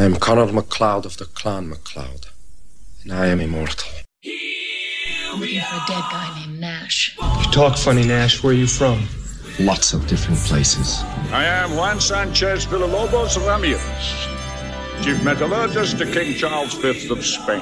[0.00, 2.28] I am Conor MacLeod of the Clan MacLeod,
[3.02, 3.90] and I am immortal.
[4.24, 7.18] I'm Looking for a dead guy named Nash.
[7.20, 8.42] You talk funny, Nash.
[8.42, 9.06] Where are you from?
[9.58, 11.02] Lots of different places.
[11.32, 17.60] I am Juan Sanchez Villalobos Ramirez, Chief Metallurgist to King Charles V of Spain.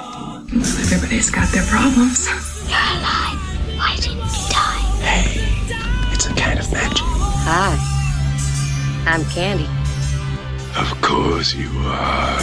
[0.92, 2.24] Everybody's got their problems.
[2.68, 3.40] You're alive.
[3.76, 4.78] Why didn't you die?
[5.02, 7.02] Hey, it's a kind of magic.
[7.02, 7.74] Hi.
[9.12, 9.68] I'm Candy.
[10.76, 12.38] Of course you are.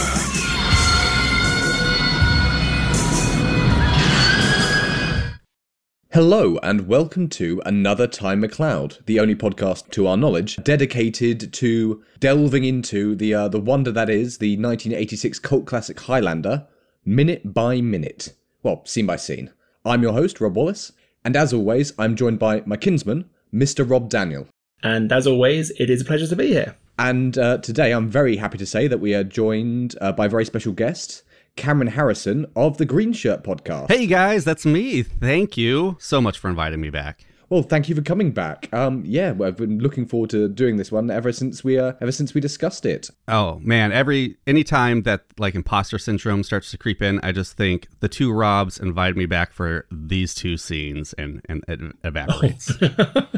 [6.12, 12.02] Hello and welcome to another Time McLeod, the only podcast, to our knowledge, dedicated to
[12.18, 16.66] delving into the uh, the wonder that is the 1986 cult classic Highlander,
[17.04, 19.52] minute by minute, well, scene by scene.
[19.84, 20.92] I'm your host, Rob Wallace,
[21.24, 23.88] and as always, I'm joined by my kinsman, Mr.
[23.88, 24.48] Rob Daniel.
[24.82, 26.76] And as always, it is a pleasure to be here.
[26.98, 30.28] And uh, today, I'm very happy to say that we are joined uh, by a
[30.28, 31.22] very special guest,
[31.54, 33.90] Cameron Harrison of the Green Shirt podcast.
[33.90, 35.02] Hey guys, that's me.
[35.02, 37.26] Thank you so much for inviting me back.
[37.48, 38.68] Well, thank you for coming back.
[38.74, 42.10] Um, yeah, I've been looking forward to doing this one ever since we uh, ever
[42.10, 43.08] since we discussed it.
[43.28, 47.88] Oh man, every anytime that like imposter syndrome starts to creep in, I just think
[48.00, 52.72] the two Robs invited me back for these two scenes, and and it evaporates.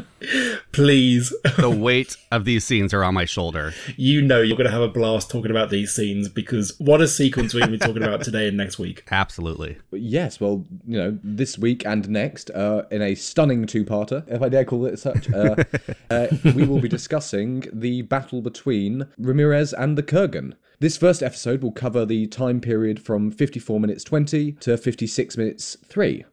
[0.71, 3.73] Please, the weight of these scenes are on my shoulder.
[3.97, 7.07] you know you're going to have a blast talking about these scenes because what a
[7.07, 9.03] sequence we're going to be talking about today and next week.
[9.11, 9.77] Absolutely.
[9.91, 14.49] Yes, well, you know, this week and next, uh, in a stunning two-parter, if I
[14.49, 15.55] dare call it such, uh,
[16.09, 20.53] uh, we will be discussing the battle between Ramirez and the Kurgan.
[20.79, 25.77] This first episode will cover the time period from 54 minutes 20 to 56 minutes
[25.85, 26.23] 3.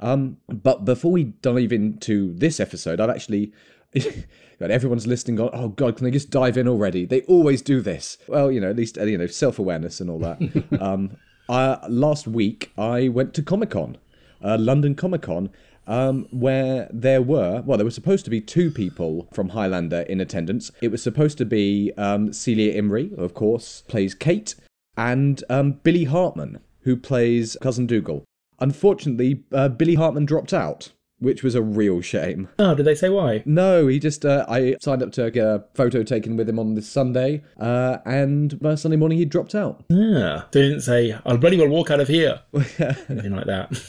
[0.00, 3.52] Um, but before we dive into this episode, I've actually.
[3.94, 5.40] God, everyone's listening.
[5.40, 7.06] Oh God, can they just dive in already?
[7.06, 8.18] They always do this.
[8.28, 10.38] Well, you know, at least uh, you know self awareness and all that.
[10.80, 11.16] um,
[11.48, 13.96] I, last week I went to Comic Con,
[14.44, 15.50] uh, London Comic Con,
[15.86, 20.20] um, where there were well, there were supposed to be two people from Highlander in
[20.20, 20.70] attendance.
[20.80, 24.54] It was supposed to be um, Celia Imrie, of course, plays Kate,
[24.96, 28.24] and um, Billy Hartman, who plays Cousin Dougal.
[28.60, 32.48] Unfortunately, uh, Billy Hartman dropped out, which was a real shame.
[32.58, 33.42] Oh, did they say why?
[33.46, 36.74] No, he just, uh, I signed up to get a photo taken with him on
[36.74, 39.84] this Sunday, uh, and by Sunday morning he dropped out.
[39.88, 42.40] Yeah, they didn't say I'll bloody well walk out of here.
[42.54, 43.82] Anything like that.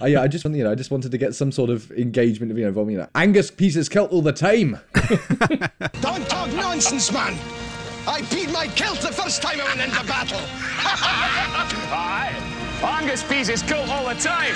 [0.00, 2.52] Uh, yeah, I just, you know, I just wanted to get some sort of engagement
[2.52, 4.78] of, you know, from, you know, Angus pieces kilt all the time.
[6.00, 7.36] Don't talk nonsense, man!
[8.06, 10.40] I beat my kilt the first time I went into battle!
[11.94, 12.61] Aye.
[12.84, 14.54] Angus pieces kill all the time.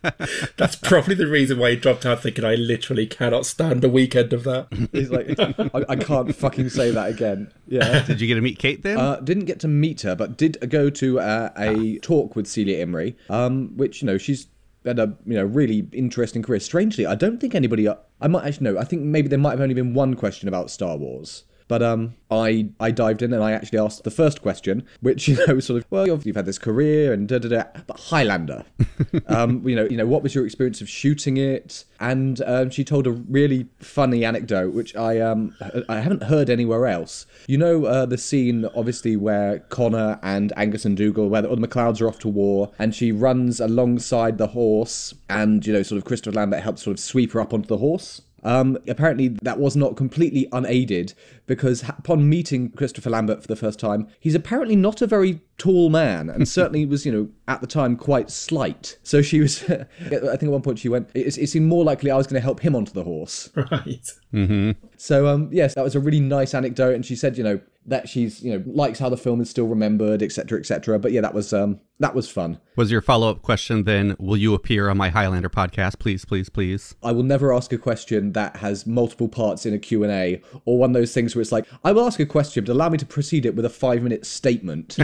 [0.56, 4.32] That's probably the reason why he dropped out, thinking I literally cannot stand a weekend
[4.32, 4.68] of that.
[4.92, 7.52] He's like, I, I can't fucking say that again.
[7.66, 8.02] Yeah.
[8.06, 8.98] Did you get to meet Kate then?
[8.98, 12.84] Uh, didn't get to meet her, but did go to uh, a talk with Celia
[12.84, 14.46] Imrie, um, which you know she's
[14.84, 16.60] had a you know really interesting career.
[16.60, 17.88] Strangely, I don't think anybody.
[17.88, 18.78] I might actually know.
[18.78, 21.44] I think maybe there might have only been one question about Star Wars.
[21.70, 25.38] But um, I I dived in and I actually asked the first question, which you
[25.46, 28.64] know sort of well you've, you've had this career and da da da, but Highlander,
[29.28, 31.84] um, you know you know what was your experience of shooting it?
[32.00, 35.54] And um, she told a really funny anecdote, which I um
[35.88, 37.24] I haven't heard anywhere else.
[37.46, 41.54] You know uh, the scene obviously where Connor and Angus and Dougal, where the, all
[41.54, 45.84] the McLeods are off to war, and she runs alongside the horse, and you know
[45.84, 48.22] sort of Christopher Lambert helps sort of sweep her up onto the horse.
[48.42, 51.14] Um, apparently, that was not completely unaided
[51.46, 55.90] because upon meeting Christopher Lambert for the first time, he's apparently not a very tall
[55.90, 58.98] man and certainly was, you know, at the time quite slight.
[59.02, 62.10] So she was, I think at one point she went, it, it seemed more likely
[62.10, 63.50] I was going to help him onto the horse.
[63.70, 64.10] Right.
[64.32, 64.70] mm-hmm.
[64.96, 66.94] So, um, yes, that was a really nice anecdote.
[66.94, 69.66] And she said, you know, that she's, you know, likes how the film is still
[69.66, 70.98] remembered, etc., etc.
[70.98, 72.58] But yeah, that was, um, that was fun.
[72.76, 75.98] Was your follow up question then, will you appear on my Highlander podcast?
[75.98, 76.94] Please, please, please.
[77.02, 80.90] I will never ask a question that has multiple parts in a Q&A or one
[80.90, 83.06] of those things where it's like, I will ask a question, but allow me to
[83.06, 84.96] precede it with a five minute statement.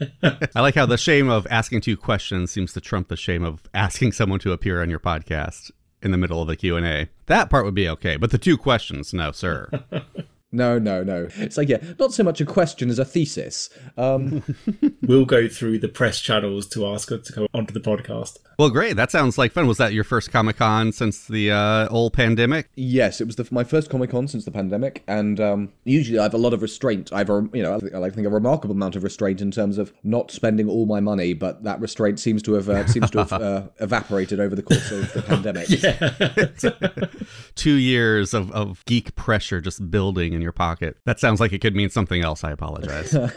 [0.22, 3.62] I like how the shame of asking two questions seems to trump the shame of
[3.74, 5.70] asking someone to appear on your podcast
[6.02, 7.08] in the middle of the Q&A.
[7.26, 9.70] That part would be okay, but the two questions, no, sir.
[10.50, 11.28] No, no, no.
[11.36, 13.68] It's like, yeah, not so much a question as a thesis.
[13.98, 14.42] Um,
[15.02, 18.38] we'll go through the press channels to ask her to come onto the podcast.
[18.58, 18.96] Well, great.
[18.96, 19.68] That sounds like fun.
[19.68, 22.68] Was that your first Comic Con since the uh, old pandemic?
[22.74, 26.24] Yes, it was the, my first Comic Con since the pandemic, and um, usually I
[26.24, 27.12] have a lot of restraint.
[27.12, 29.92] I have, a, you know, I think a remarkable amount of restraint in terms of
[30.02, 33.32] not spending all my money, but that restraint seems to have uh, seems to have
[33.40, 35.68] uh, evaporated over the course of the pandemic.
[35.68, 37.24] Yeah.
[37.54, 40.96] Two years of, of geek pressure just building in your pocket.
[41.04, 42.44] That sounds like it could mean something else.
[42.44, 43.14] I apologize.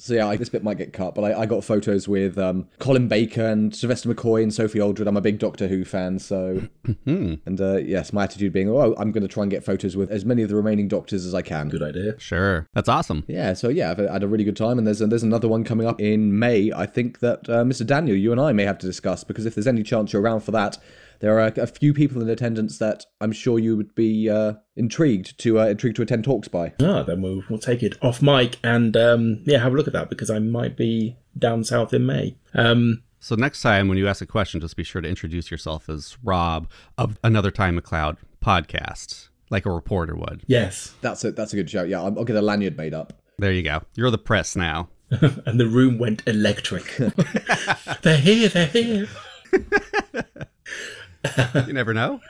[0.00, 2.66] So yeah, I, this bit might get cut, but I, I got photos with um,
[2.78, 5.06] Colin Baker and Sylvester McCoy and Sophie Aldred.
[5.06, 6.62] I'm a big Doctor Who fan, so
[7.06, 10.10] and uh, yes, my attitude being, oh, I'm going to try and get photos with
[10.10, 11.68] as many of the remaining Doctors as I can.
[11.68, 12.18] Good idea.
[12.18, 12.66] sure.
[12.72, 13.24] That's awesome.
[13.28, 15.86] Yeah, so yeah, I've had a really good time, and there's there's another one coming
[15.86, 16.72] up in May.
[16.72, 17.86] I think that uh, Mr.
[17.86, 20.40] Daniel, you and I may have to discuss because if there's any chance you're around
[20.40, 20.78] for that,
[21.20, 24.54] there are a, a few people in attendance that I'm sure you would be uh,
[24.76, 26.72] intrigued to uh, intrigued to attend talks by.
[26.82, 29.92] Ah, then we'll, we'll take it off mic and um, yeah, have a look at
[29.92, 32.36] that because I might be down south in May.
[32.54, 35.88] Um, So next time when you ask a question, just be sure to introduce yourself
[35.88, 36.68] as Rob
[36.98, 40.42] of Another Time McLeod podcast, like a reporter would.
[40.46, 41.88] yes, That's a that's a good shout.
[41.88, 43.12] Yeah, I'll, I'll get a lanyard made up.
[43.38, 43.82] There you go.
[43.94, 44.88] You're the press now.
[45.10, 46.96] and the room went electric.
[48.02, 49.08] they're here, they're here.
[51.66, 52.20] You never know.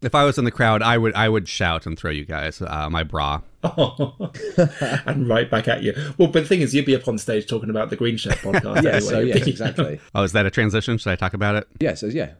[0.00, 2.62] if I was in the crowd, I would I would shout and throw you guys
[2.62, 3.42] uh, my bra.
[3.62, 5.92] and right back at you.
[6.16, 8.34] Well, but the thing is, you'd be up on stage talking about the Green Shirt
[8.36, 8.84] podcast.
[8.84, 9.00] Yeah, anyway.
[9.00, 10.00] so yes, exactly.
[10.14, 10.96] Oh, is that a transition?
[10.96, 11.68] Should I talk about it?
[11.80, 12.32] yes, yeah.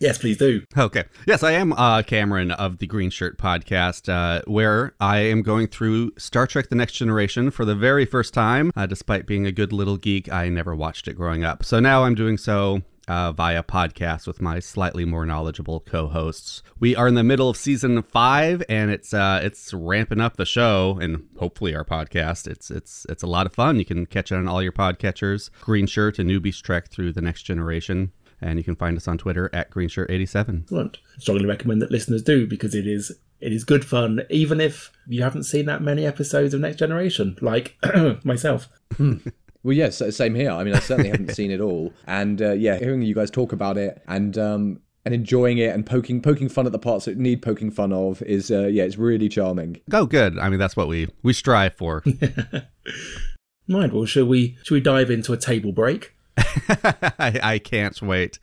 [0.00, 0.62] yes, please do.
[0.76, 1.04] Okay.
[1.26, 5.68] Yes, I am uh, Cameron of the Green Shirt Podcast, uh, where I am going
[5.68, 8.72] through Star Trek The Next Generation for the very first time.
[8.76, 11.64] Uh, despite being a good little geek, I never watched it growing up.
[11.64, 12.82] So now I'm doing so.
[13.08, 16.64] Uh, via podcast with my slightly more knowledgeable co-hosts.
[16.80, 20.44] We are in the middle of season five, and it's uh, it's ramping up the
[20.44, 22.48] show, and hopefully our podcast.
[22.48, 23.78] It's it's it's a lot of fun.
[23.78, 25.50] You can catch it on all your podcatchers.
[25.60, 28.10] Green Shirt and Newbies Trek through the Next Generation,
[28.40, 30.62] and you can find us on Twitter at GreenShirt87.
[30.62, 30.98] Excellent.
[31.18, 35.22] Strongly recommend that listeners do because it is it is good fun, even if you
[35.22, 37.76] haven't seen that many episodes of Next Generation, like
[38.24, 38.68] myself.
[39.66, 40.52] Well, yes, same here.
[40.52, 43.52] I mean, I certainly haven't seen it all, and uh, yeah, hearing you guys talk
[43.52, 47.18] about it and um, and enjoying it and poking poking fun at the parts that
[47.18, 49.80] need poking fun of is uh, yeah, it's really charming.
[49.92, 50.38] Oh, good.
[50.38, 52.04] I mean, that's what we we strive for.
[53.68, 53.92] Right.
[53.92, 56.14] Well, shall we should we dive into a table break?
[56.38, 58.38] I, I can't wait.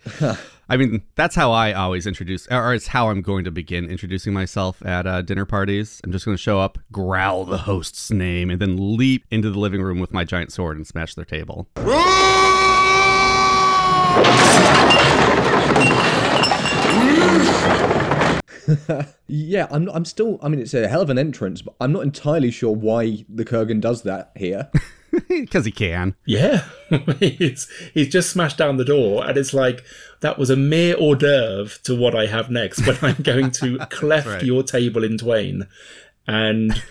[0.73, 4.33] I mean, that's how I always introduce, or it's how I'm going to begin introducing
[4.33, 6.01] myself at uh, dinner parties.
[6.03, 9.59] I'm just going to show up, growl the host's name, and then leap into the
[9.59, 11.67] living room with my giant sword and smash their table.
[19.27, 20.37] Yeah, I'm I'm still.
[20.43, 23.43] I mean, it's a hell of an entrance, but I'm not entirely sure why the
[23.43, 24.69] Kurgan does that here.
[25.27, 26.15] Because he can.
[26.25, 26.65] Yeah,
[27.19, 29.83] he's he's just smashed down the door, and it's like
[30.21, 32.85] that was a mere hors d'oeuvre to what I have next.
[32.85, 34.43] When I'm going to cleft right.
[34.43, 35.67] your table in twain,
[36.27, 36.81] and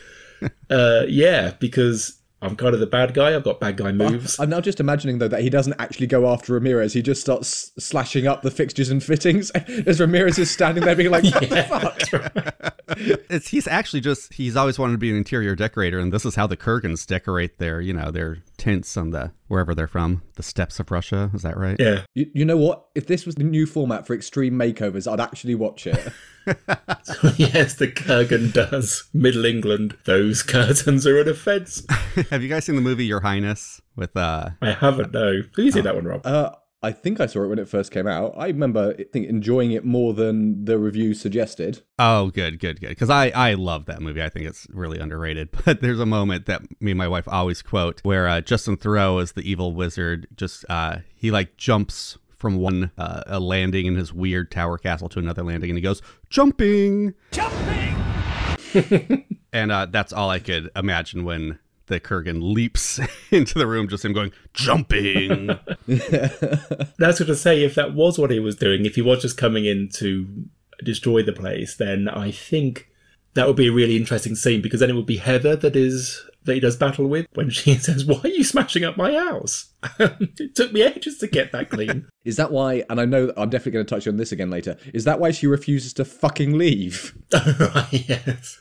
[0.71, 3.35] uh, yeah, because I'm kind of the bad guy.
[3.35, 4.39] I've got bad guy moves.
[4.39, 6.93] I'm now just imagining though that he doesn't actually go after Ramirez.
[6.93, 11.11] He just starts slashing up the fixtures and fittings as Ramirez is standing there being
[11.11, 15.55] like, "What the fuck?" It's he's actually just he's always wanted to be an interior
[15.55, 19.33] decorator, and this is how the Kurgans decorate their you know their tents on the
[19.49, 21.31] wherever they're from, the steppes of Russia.
[21.35, 21.77] Is that right?
[21.79, 22.87] yeah, You, you know what?
[22.95, 25.99] If this was the new format for extreme makeovers, I'd actually watch it.
[27.37, 29.05] yes, the Kurgan does.
[29.13, 31.87] Middle England, those curtains are an offence.
[32.31, 35.43] Have you guys seen the movie Your Highness with uh I haven't, no.
[35.43, 36.27] Have you seen that one, Rob?
[36.27, 36.51] Uh,
[36.85, 38.35] I think I saw it when it first came out.
[38.37, 41.83] I remember I think enjoying it more than the review suggested.
[41.97, 42.89] Oh, good, good, good.
[42.89, 44.21] Because I, I love that movie.
[44.21, 45.51] I think it's really underrated.
[45.65, 49.23] But there's a moment that me and my wife always quote where uh, Justin Theroux
[49.23, 50.27] is the evil wizard.
[50.35, 55.09] Just uh, he like jumps from one uh, a landing in his weird tower castle
[55.11, 57.95] to another landing, and he goes jumping, jumping.
[59.53, 61.61] and uh, that's all I could imagine when
[61.93, 62.99] the Kurgan leaps
[63.31, 63.89] into the room.
[63.89, 65.47] Just him going jumping.
[65.87, 67.63] That's what to say.
[67.63, 70.47] If that was what he was doing, if he was just coming in to
[70.83, 72.89] destroy the place, then I think
[73.35, 76.25] that would be a really interesting scene because then it would be Heather that is
[76.45, 79.71] that he does battle with when she says, "Why are you smashing up my house?"
[80.01, 82.09] it took me ages to get that clean.
[82.25, 82.85] Is that why?
[82.91, 84.77] And I know I'm definitely going to touch on this again later.
[84.93, 87.17] Is that why she refuses to fucking leave?
[87.33, 88.61] Oh, yes.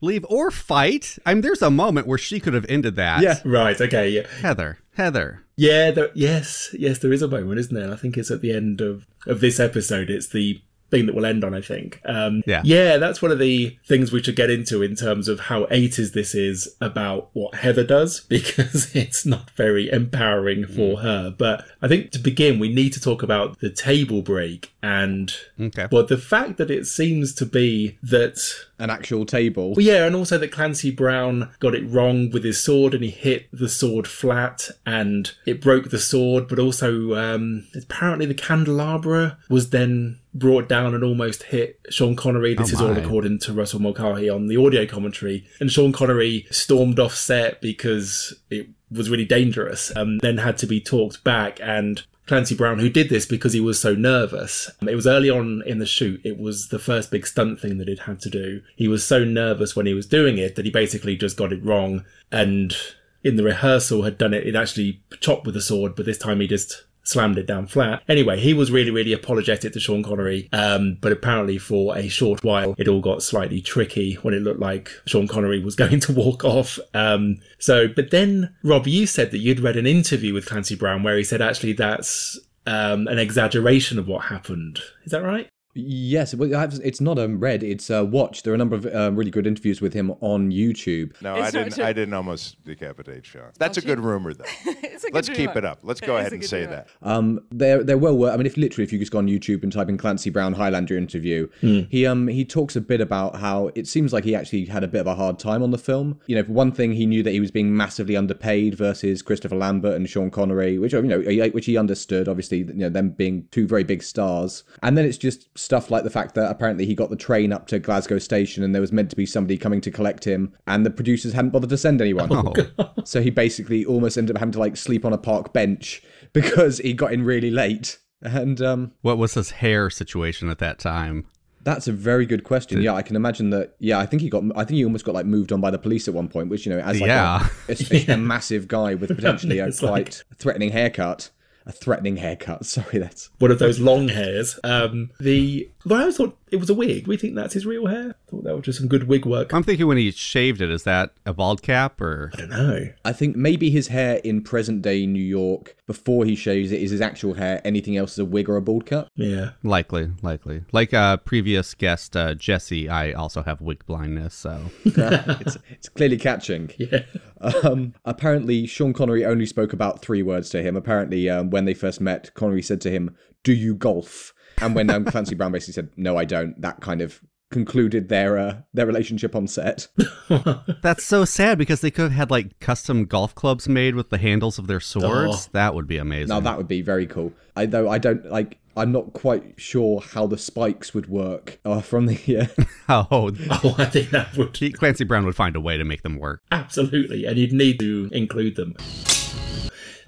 [0.00, 1.18] Leave or fight.
[1.26, 3.22] I mean, there's a moment where she could have ended that.
[3.22, 3.40] Yeah.
[3.44, 3.78] Right.
[3.80, 4.08] Okay.
[4.10, 4.26] Yeah.
[4.40, 5.44] Heather, Heather.
[5.56, 5.90] Yeah.
[5.90, 6.74] There, yes.
[6.78, 6.98] Yes.
[6.98, 7.92] There is a moment, isn't there?
[7.92, 10.08] I think it's at the end of of this episode.
[10.10, 11.54] It's the thing that we'll end on.
[11.54, 12.00] I think.
[12.04, 12.62] Um, Yeah.
[12.64, 12.96] Yeah.
[12.96, 16.34] That's one of the things we should get into in terms of how 80s this
[16.34, 21.30] is about what Heather does because it's not very empowering for her.
[21.30, 25.32] But I think to begin, we need to talk about the table break and.
[25.60, 25.86] Okay.
[25.90, 28.40] But the fact that it seems to be that
[28.80, 29.74] An actual table.
[29.74, 33.10] well, yeah, and also that Clancy Brown got it wrong with his sword and he
[33.10, 39.36] hit the sword flat and it broke the sword, but also um, apparently the candelabra
[39.48, 42.54] was then brought down and almost hit Sean Connery.
[42.54, 45.44] This Oh, is all according to Russell Mulcahy on the audio commentary.
[45.60, 50.66] And Sean Connery stormed off set because it was really dangerous, um, then had to
[50.66, 51.58] be talked back.
[51.62, 55.64] And Clancy Brown, who did this because he was so nervous, it was early on
[55.66, 56.20] in the shoot.
[56.22, 58.62] It was the first big stunt thing that he'd had to do.
[58.76, 61.64] He was so nervous when he was doing it that he basically just got it
[61.64, 62.04] wrong.
[62.30, 62.76] And
[63.24, 66.38] in the rehearsal had done it, it actually chopped with a sword, but this time
[66.38, 68.02] he just slammed it down flat.
[68.08, 72.44] Anyway, he was really, really apologetic to Sean Connery, um, but apparently for a short
[72.44, 76.12] while it all got slightly tricky when it looked like Sean Connery was going to
[76.12, 76.78] walk off.
[76.94, 81.02] Um, so, but then, Rob, you said that you'd read an interview with Clancy Brown
[81.02, 84.80] where he said actually that's um, an exaggeration of what happened.
[85.04, 85.49] Is that right?
[85.74, 86.50] Yes, well,
[86.82, 87.62] it's not um, read.
[87.62, 88.42] It's uh, Watch.
[88.42, 91.12] There are a number of uh, really good interviews with him on YouTube.
[91.22, 91.74] No, It's I didn't.
[91.74, 91.84] true.
[91.84, 93.50] I didn't almost decapitate Sean.
[93.58, 93.94] That's a true.
[93.94, 94.44] good rumor, though.
[94.82, 95.78] It's a good Let's keep it up.
[95.82, 96.70] Let's go It is ahead and say rumor.
[96.72, 96.88] that.
[97.02, 98.34] Um, they're they're well worth.
[98.34, 100.52] I mean, if literally if you just go on YouTube and type in Clancy Brown
[100.52, 104.66] Highlander interview, he um he talks a bit about how it seems like he actually
[104.66, 106.20] had a bit of a hard time on the film.
[106.26, 109.56] You know, for one thing, he knew that he was being massively underpaid versus Christopher
[109.56, 112.28] Lambert and Sean Connery, which you know he- which he understood.
[112.28, 116.04] Obviously, you know them being two very big stars, and then it's just stuff like
[116.04, 118.92] the fact that apparently he got the train up to Glasgow station and there was
[118.92, 122.00] meant to be somebody coming to collect him, and the producers hadn't bothered to send
[122.00, 122.28] anyone.
[122.32, 122.54] Oh.
[123.04, 126.02] So he basically almost ended up having to like sleep on a park bench
[126.32, 127.98] because he got in really late.
[128.22, 131.26] And um, What was his hair situation at that time?
[131.62, 132.80] that's a very good question.
[132.80, 133.74] Yeah, I can imagine that.
[133.78, 134.42] Yeah, I think he got.
[134.56, 136.64] I think he almost got like moved on by the police at one point, which
[136.64, 137.46] you know, as like Yeah.
[137.68, 141.28] a, especially a massive guy with potentially a quite like- threatening haircut.
[141.66, 142.64] A threatening haircut.
[142.70, 144.58] Sorry, that's One of those long hairs.
[144.64, 147.06] Um, the but I always thought it was a wig.
[147.06, 148.14] We think that's his real hair.
[148.28, 149.52] thought that was just some good wig work.
[149.52, 152.30] I'm thinking when he shaved it, is that a bald cap or?
[152.34, 152.88] I don't know.
[153.04, 156.90] I think maybe his hair in present day New York before he shaves it is
[156.90, 157.60] his actual hair.
[157.64, 159.08] Anything else is a wig or a bald cut.
[159.14, 159.50] Yeah.
[159.62, 160.64] Likely, likely.
[160.72, 166.18] Like uh, previous guest uh, Jesse, I also have wig blindness, so it's it's clearly
[166.18, 166.70] catching.
[166.78, 167.04] Yeah.
[167.40, 170.76] Um, apparently, Sean Connery only spoke about three words to him.
[170.76, 174.90] Apparently, um, when they first met, Connery said to him, "Do you golf?" And when
[174.90, 178.86] um, Clancy Brown basically said, "No, I don't," that kind of concluded their uh, their
[178.86, 179.88] relationship on set.
[180.82, 184.18] that's so sad because they could have had like custom golf clubs made with the
[184.18, 185.46] handles of their swords.
[185.46, 185.50] Oh.
[185.52, 186.28] That would be amazing.
[186.28, 187.32] now that would be very cool.
[187.56, 188.58] I though I don't like.
[188.76, 192.38] I'm not quite sure how the spikes would work uh, from the.
[192.38, 192.64] Uh,
[193.10, 196.18] oh, Oh, I think that would Clancy Brown would find a way to make them
[196.18, 196.40] work.
[196.52, 198.76] absolutely, and you'd need to include them.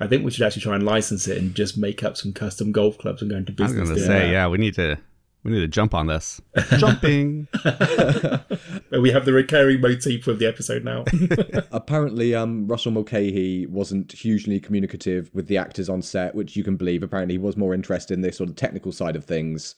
[0.02, 2.73] I think we should actually try and license it and just make up some custom
[2.73, 3.76] golf clubs and go into business.
[3.76, 4.09] I was business.
[4.09, 4.32] going to say, that.
[4.32, 4.99] yeah, we need to
[5.44, 6.40] we need to jump on this.
[6.76, 7.47] Jumping.
[8.90, 11.04] We have the recurring motif of the episode now.
[11.73, 16.76] apparently, um, Russell Mulcahy wasn't hugely communicative with the actors on set, which you can
[16.76, 17.04] believe.
[17.04, 19.76] Apparently, he was more interested in the sort of technical side of things.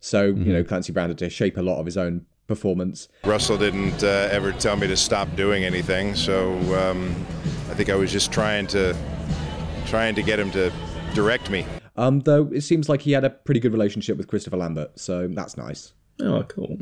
[0.00, 3.08] So you know, Clancy Brown had to shape a lot of his own performance.
[3.24, 7.14] Russell didn't uh, ever tell me to stop doing anything, so um,
[7.70, 8.96] I think I was just trying to
[9.94, 10.72] trying to get him to
[11.14, 11.64] direct me.
[11.96, 15.28] Um, though it seems like he had a pretty good relationship with Christopher Lambert, so
[15.28, 15.92] that's nice.
[16.20, 16.76] oh, cool.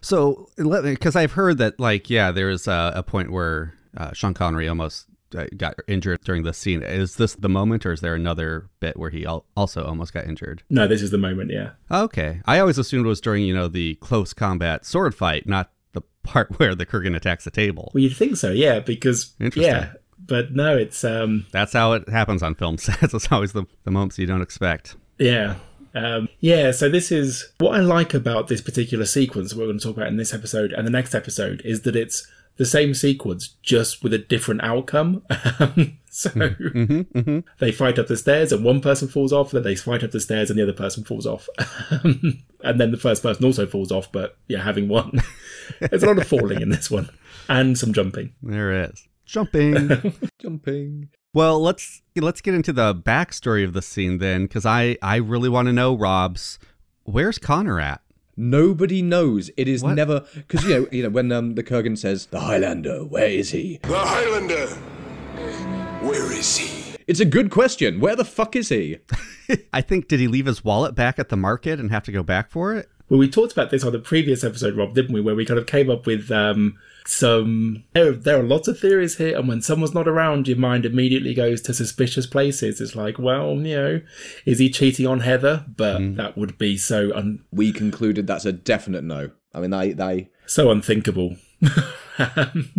[0.00, 4.32] So, because I've heard that, like, yeah, there is a, a point where uh, Sean
[4.32, 6.84] Connery almost uh, got injured during the scene.
[6.84, 10.26] Is this the moment, or is there another bit where he al- also almost got
[10.26, 10.62] injured?
[10.70, 11.50] No, this is the moment.
[11.52, 11.70] Yeah.
[11.90, 15.72] Okay, I always assumed it was during, you know, the close combat sword fight, not
[15.94, 17.90] the part where the Kurgan attacks the table.
[17.92, 19.94] Well, you'd think so, yeah, because yeah,
[20.26, 23.14] but no, it's um, That's how it happens on film sets.
[23.14, 24.96] It's always the, the moments you don't expect.
[25.18, 25.56] Yeah.
[25.94, 29.84] Um, yeah, so this is what I like about this particular sequence we're going to
[29.84, 32.26] talk about in this episode and the next episode is that it's
[32.56, 35.22] the same sequence just with a different outcome.
[36.10, 36.30] so
[37.58, 40.20] they fight up the stairs and one person falls off, then they fight up the
[40.20, 41.48] stairs and the other person falls off.
[41.90, 45.20] and then the first person also falls off, but yeah, having won.
[45.80, 47.08] There's a lot of falling in this one
[47.48, 48.32] and some jumping.
[48.42, 49.08] There it is.
[49.24, 50.14] Jumping.
[50.40, 51.08] Jumping.
[51.34, 55.48] Well, let's let's get into the backstory of the scene then, because I I really
[55.48, 56.58] want to know, Rob's,
[57.04, 58.02] where's Connor at?
[58.36, 59.50] Nobody knows.
[59.56, 59.94] It is What?
[59.94, 63.50] never because you know you know when um, the Kurgan says the Highlander, where is
[63.50, 63.78] he?
[63.82, 64.66] The Highlander.
[66.06, 66.96] Where is he?
[67.06, 68.00] It's a good question.
[68.00, 68.98] Where the fuck is he?
[69.72, 72.22] I think did he leave his wallet back at the market and have to go
[72.22, 72.88] back for it?
[73.08, 75.20] Well, we talked about this on the previous episode, Rob, didn't we?
[75.20, 77.84] Where we kind of came up with um, some.
[77.92, 81.34] There, there are lots of theories here, and when someone's not around, your mind immediately
[81.34, 82.80] goes to suspicious places.
[82.80, 84.00] It's like, well, you know,
[84.46, 85.64] is he cheating on Heather?
[85.76, 86.16] But mm-hmm.
[86.16, 89.30] that would be so un- We concluded that's a definite no.
[89.54, 91.36] I mean, they they so unthinkable.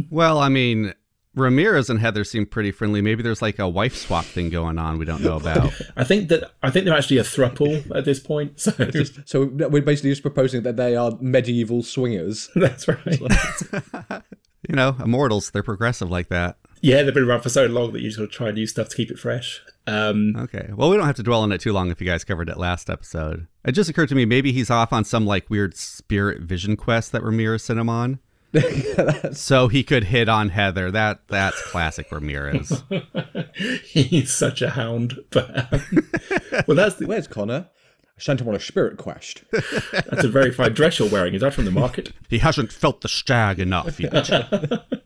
[0.10, 0.94] Well, I mean,
[1.36, 3.02] Ramirez and Heather seem pretty friendly.
[3.02, 5.74] Maybe there's like a wife swap thing going on we don't know about.
[5.96, 8.60] I think that I think they're actually a thruple at this point.
[8.60, 8.72] So
[9.26, 12.50] So we're basically just proposing that they are medieval swingers.
[12.56, 13.20] that's right.
[14.70, 16.58] you know, immortals, they're progressive like that.
[16.82, 18.90] yeah, they've been around for so long that you just got to try new stuff
[18.90, 19.62] to keep it fresh.
[19.88, 20.70] Um, Okay.
[20.74, 22.58] Well, we don't have to dwell on it too long if you guys covered it
[22.58, 23.48] last episode.
[23.66, 27.12] It just occurred to me maybe he's off on some like weird spirit vision quest
[27.12, 28.20] that Ramirez sent him on.
[29.34, 30.92] so he could hit on Heather.
[30.92, 32.84] That that's classic Ramirez.
[33.84, 36.10] he's such a hound, but um,
[36.68, 37.70] well, that's the, Where's Connor?
[38.16, 39.44] I sent him on a spirit quest.
[39.52, 41.34] that's a very fine dress you're wearing.
[41.34, 42.14] Is that from the market?
[42.30, 44.30] he hasn't felt the stag enough yet.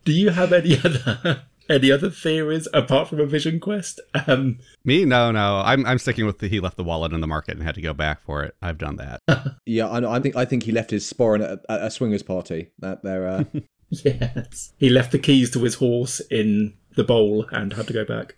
[0.03, 3.99] Do you have any other any other theories apart from a vision quest?
[4.27, 5.05] Um, Me?
[5.05, 5.61] No, no.
[5.63, 7.81] I'm I'm sticking with the he left the wallet in the market and had to
[7.81, 8.55] go back for it.
[8.61, 9.21] I've done that.
[9.65, 12.23] Yeah, I, I think I think he left his sporran at a, at a swingers
[12.23, 12.71] party.
[12.79, 13.43] That they're uh,
[13.89, 18.05] yes, he left the keys to his horse in the bowl and had to go
[18.05, 18.35] back.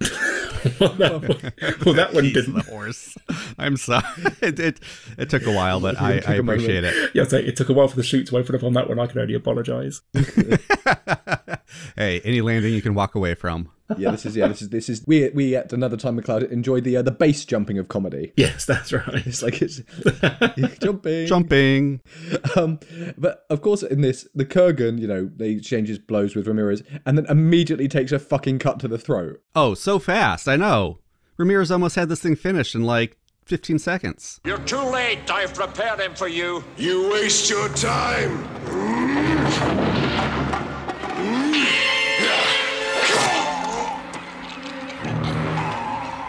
[0.80, 2.54] well, that, one He's didn't.
[2.54, 3.16] the horse.
[3.58, 4.04] I'm sorry.
[4.42, 4.80] It, it
[5.18, 6.60] it took a while, but I, I moment.
[6.60, 7.10] appreciate it.
[7.14, 8.98] Yeah, so it took a while for the shoot to open up on that one.
[8.98, 10.02] I can only apologise.
[11.96, 13.70] hey, any landing you can walk away from.
[13.96, 14.10] Yeah.
[14.10, 14.48] This is yeah.
[14.48, 17.44] This is this is we we at another time McLeod enjoyed the uh, the base
[17.44, 18.32] jumping of comedy.
[18.36, 19.26] Yes, that's right.
[19.26, 19.80] It's like it's
[20.80, 21.26] jumping.
[21.26, 22.00] Jumping.
[22.56, 22.80] Um,
[23.16, 27.16] but of course, in this, the Kurgan, you know, they exchanges blows with Ramirez, and
[27.16, 29.42] then immediately takes a fucking cut to the throat.
[29.54, 30.48] Oh, so fast.
[30.48, 30.98] I know.
[31.36, 34.40] Ramirez almost had this thing finished in like 15 seconds.
[34.44, 35.30] You're too late.
[35.30, 36.64] I've prepared him for you.
[36.76, 38.46] You waste your time.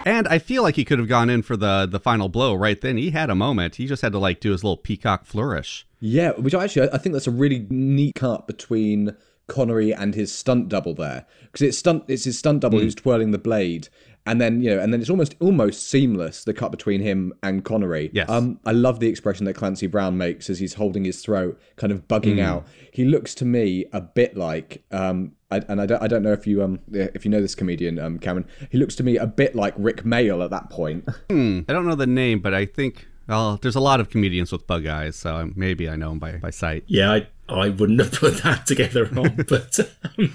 [0.08, 2.80] And I feel like he could have gone in for the the final blow right
[2.80, 2.96] then.
[2.96, 3.74] He had a moment.
[3.74, 5.86] He just had to like do his little peacock flourish.
[6.00, 9.14] Yeah, which actually I think that's a really neat cut between
[9.48, 12.84] Connery and his stunt double there, because it's stunt it's his stunt double hmm.
[12.84, 13.90] who's twirling the blade,
[14.28, 17.64] and then you know, and then it's almost almost seamless the cut between him and
[17.64, 18.10] Connery.
[18.12, 18.28] Yes.
[18.28, 21.92] Um, I love the expression that Clancy Brown makes as he's holding his throat, kind
[21.92, 22.66] of bugging out.
[22.92, 25.32] He looks to me a bit like um.
[25.50, 27.98] I, and I don't, I don't know if you um if you know this comedian
[27.98, 31.60] um Cameron he looks to me a bit like Rik Mayall at that point Hmm.
[31.66, 34.66] I don't know the name, but I think well, there's a lot of comedians with
[34.66, 36.84] bug eyes, so maybe I know him by by sight.
[36.86, 39.78] Yeah, I I wouldn't have put that together on, but
[40.18, 40.34] um,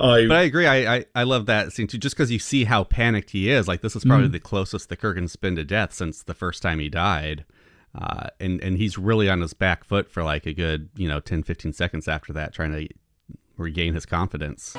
[0.00, 0.66] I But I agree.
[0.66, 3.66] I, I, I love that scene too, just because you see how panicked he is.
[3.66, 6.78] Like this is probably the closest the Kurgan's been to death since the first time
[6.78, 7.44] he died.
[7.94, 11.20] Uh, and, and he's really on his back foot for like a good, you know,
[11.20, 12.88] 10, 15 seconds after that, trying to
[13.56, 14.74] regain his confidence.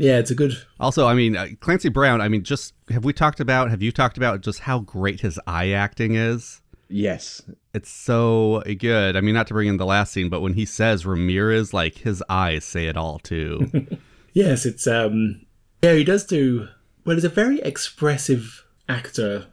[0.00, 0.56] Yeah, it's a good.
[0.80, 3.92] Also, I mean, uh, Clancy Brown, I mean, just have we talked about, have you
[3.92, 6.62] talked about just how great his eye acting is?
[6.88, 9.14] yes It's so good.
[9.14, 11.98] I mean, not to bring in the last scene, but when he says Ramirez, like
[11.98, 13.86] his eyes say it all too.
[14.32, 15.44] Yes, it's um
[15.82, 16.68] yeah, he does do
[17.04, 19.46] well, he's a very expressive actor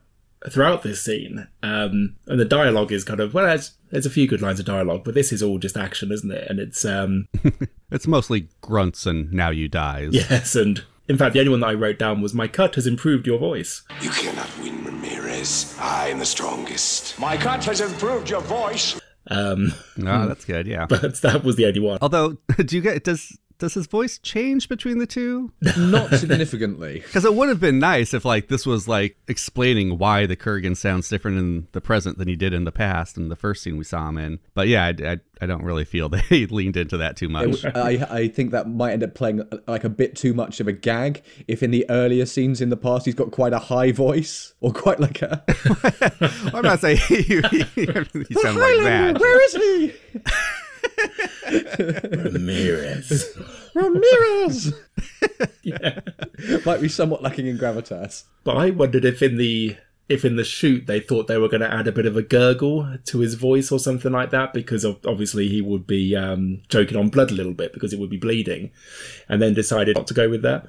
[0.50, 1.47] throughout this scene.
[1.63, 4.65] Um and the dialogue is kind of well there's there's a few good lines of
[4.65, 6.47] dialogue, but this is all just action, isn't it?
[6.50, 7.28] And it's um
[7.91, 10.10] it's mostly grunts and now you dies.
[10.13, 12.86] yes, and in fact the only one that I wrote down was my cut has
[12.88, 13.84] improved your voice.
[14.02, 15.76] You cannot win, Ramirez.
[15.80, 17.19] I am the strongest.
[17.19, 19.00] My cut has improved your voice.
[19.30, 20.67] Um Oh, that's good.
[20.67, 20.86] Yeah.
[20.89, 21.97] but that was the only one.
[22.02, 25.52] Although, do you get does does his voice change between the two?
[25.78, 30.26] not significantly Because it would have been nice if like this was like explaining why
[30.26, 33.36] the Kurgan sounds different in the present than he did in the past in the
[33.36, 34.39] first scene we saw him in.
[34.54, 37.65] But yeah, I, I, I don't really feel they leaned into that too much.
[37.65, 40.74] I, I think that might end up playing like a bit too much of a
[40.74, 44.54] gag if in the earlier scenes in the past he's got quite a high voice
[44.62, 45.43] or quite like a
[46.54, 47.41] I'm not saying he, he,
[47.76, 49.17] he sounds like that.
[49.20, 49.93] where is he
[52.23, 53.38] Ramirez.
[53.73, 54.73] Ramirez
[55.63, 55.99] yeah.
[56.65, 59.77] might be somewhat lacking in gravitas But I wondered if in the
[60.10, 62.21] if in the shoot they thought they were going to add a bit of a
[62.21, 66.97] gurgle to his voice or something like that, because obviously he would be um, choking
[66.97, 68.71] on blood a little bit because it would be bleeding,
[69.27, 70.65] and then decided not to go with that.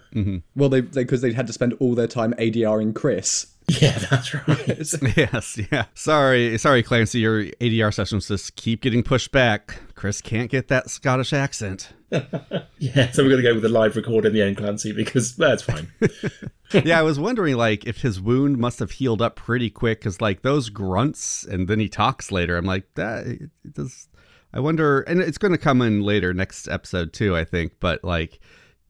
[0.56, 4.32] well they because they, would had to spend all their time ADRing Chris Yeah, that's
[4.32, 5.16] right.
[5.16, 5.84] Yes, yeah.
[5.92, 7.20] Sorry, sorry, Clancy.
[7.20, 9.80] Your ADR sessions just keep getting pushed back.
[9.94, 11.92] Chris can't get that Scottish accent.
[12.78, 15.36] yeah, so we're going to go with the live record in the end, Clancy, because
[15.36, 15.92] that's fine.
[16.72, 20.20] yeah, I was wondering like if his wound must have healed up pretty quick because
[20.20, 22.56] like those grunts and then he talks later.
[22.56, 24.08] I'm like that it does.
[24.54, 27.74] I wonder, and it's going to come in later next episode too, I think.
[27.80, 28.40] But like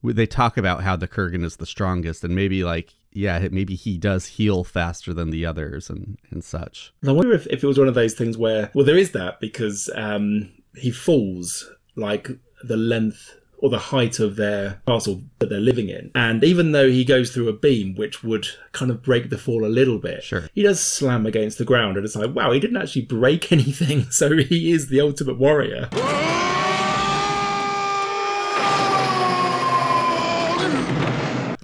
[0.05, 3.99] they talk about how the Kurgan is the strongest, and maybe like yeah, maybe he
[3.99, 6.93] does heal faster than the others and, and such.
[7.07, 9.41] I wonder if, if it was one of those things where, well, there is that
[9.41, 12.31] because um, he falls like
[12.63, 16.11] the length or the height of their castle that they're living in.
[16.15, 19.65] And even though he goes through a beam, which would kind of break the fall
[19.65, 20.49] a little bit, sure.
[20.55, 21.97] he does slam against the ground.
[21.97, 24.11] And it's like, wow, he didn't actually break anything.
[24.11, 25.89] So he is the ultimate warrior.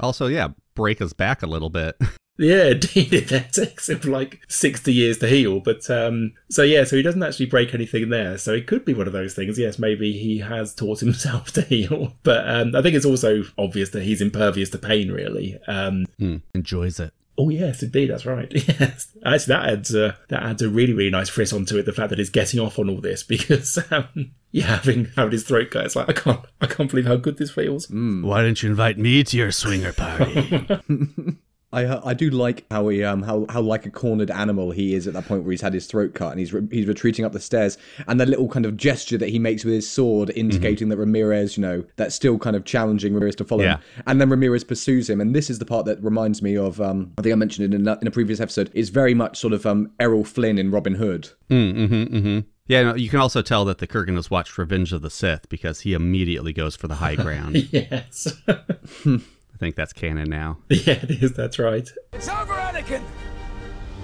[0.00, 1.96] Also, yeah, break his back a little bit.
[2.36, 5.60] Yeah, indeed, that takes him like 60 years to heal.
[5.60, 8.38] But um, so yeah, so he doesn't actually break anything there.
[8.38, 9.58] So it could be one of those things.
[9.58, 12.14] Yes, maybe he has taught himself to heal.
[12.22, 15.58] But um, I think it's also obvious that he's impervious to pain, really.
[15.66, 17.12] Um, mm, enjoys it.
[17.36, 18.52] Oh yes, indeed, that's right.
[18.68, 21.86] Yes, actually, that adds a, that adds a really really nice frisk onto it.
[21.86, 25.44] The fact that he's getting off on all this because um, yeah, having having his
[25.44, 27.86] throat cut, it's like I can't I can't believe how good this feels.
[27.88, 28.22] Mm.
[28.24, 30.68] Why don't you invite me to your swinger party?
[31.74, 34.94] I uh, I do like how he um how how like a cornered animal he
[34.94, 37.24] is at that point where he's had his throat cut and he's re- he's retreating
[37.24, 40.30] up the stairs and the little kind of gesture that he makes with his sword
[40.36, 40.90] indicating mm-hmm.
[40.90, 43.76] that Ramirez you know that's still kind of challenging Ramirez to follow yeah.
[43.76, 46.80] him and then Ramirez pursues him and this is the part that reminds me of
[46.80, 49.36] um I think I mentioned it in a, in a previous episode is very much
[49.36, 51.30] sort of um Errol Flynn in Robin Hood.
[51.50, 52.38] Mm-hmm, mm-hmm.
[52.66, 55.48] Yeah, no, you can also tell that the Kurgan has watched Revenge of the Sith
[55.50, 57.56] because he immediately goes for the high ground.
[57.72, 58.42] yes.
[59.54, 60.58] I think that's canon now.
[60.68, 61.32] Yeah, it is.
[61.32, 61.88] That's right.
[62.12, 63.02] It's over, Anakin.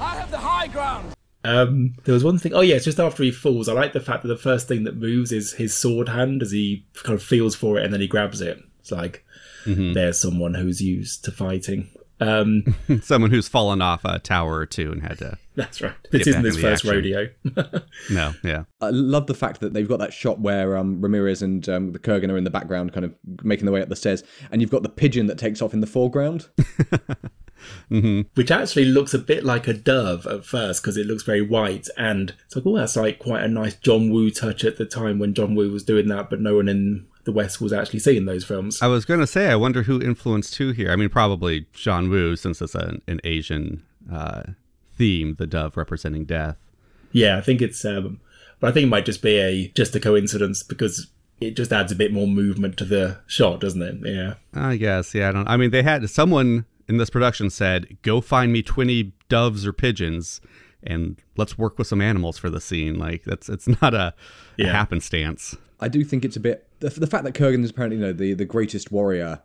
[0.01, 1.15] I have the high ground.
[1.43, 2.55] Um, there was one thing.
[2.55, 3.69] Oh yeah, it's just after he falls.
[3.69, 6.51] I like the fact that the first thing that moves is his sword hand as
[6.51, 8.63] he kind of feels for it and then he grabs it.
[8.79, 9.25] It's like
[9.65, 9.93] mm-hmm.
[9.93, 11.89] there's someone who's used to fighting.
[12.21, 15.39] Um, Someone who's fallen off a tower or two and had to.
[15.57, 15.95] That's right.
[16.11, 16.91] This isn't his first action.
[16.91, 17.29] rodeo.
[18.11, 18.65] no, yeah.
[18.81, 21.99] I love the fact that they've got that shot where um, Ramirez and um, the
[21.99, 24.71] Kurgan are in the background, kind of making their way up the stairs, and you've
[24.71, 26.49] got the pigeon that takes off in the foreground.
[27.91, 28.23] mm-hmm.
[28.35, 31.89] Which actually looks a bit like a dove at first because it looks very white,
[31.97, 35.19] and it's like, oh, that's like quite a nice John Woo touch at the time
[35.19, 38.25] when John Woo was doing that, but no one in the West was actually seeing
[38.25, 38.81] those films.
[38.81, 40.91] I was going to say, I wonder who influenced who here.
[40.91, 44.43] I mean, probably John Woo, since it's an, an Asian uh,
[44.97, 46.57] theme, the dove representing death.
[47.13, 48.21] Yeah, I think it's, um,
[48.61, 51.09] but I think it might just be a just a coincidence because
[51.41, 53.97] it just adds a bit more movement to the shot, doesn't it?
[54.03, 54.35] Yeah.
[54.55, 55.15] I guess.
[55.15, 55.31] Yeah.
[55.31, 55.49] I don't.
[55.49, 59.73] I mean, they had someone in this production said, "Go find me twenty doves or
[59.73, 60.41] pigeons."
[60.83, 62.99] And let's work with some animals for the scene.
[62.99, 64.15] Like that's it's not a,
[64.57, 64.69] yeah.
[64.69, 65.57] a happenstance.
[65.79, 68.13] I do think it's a bit the, the fact that Kurgan is apparently you know
[68.13, 69.41] the the greatest warrior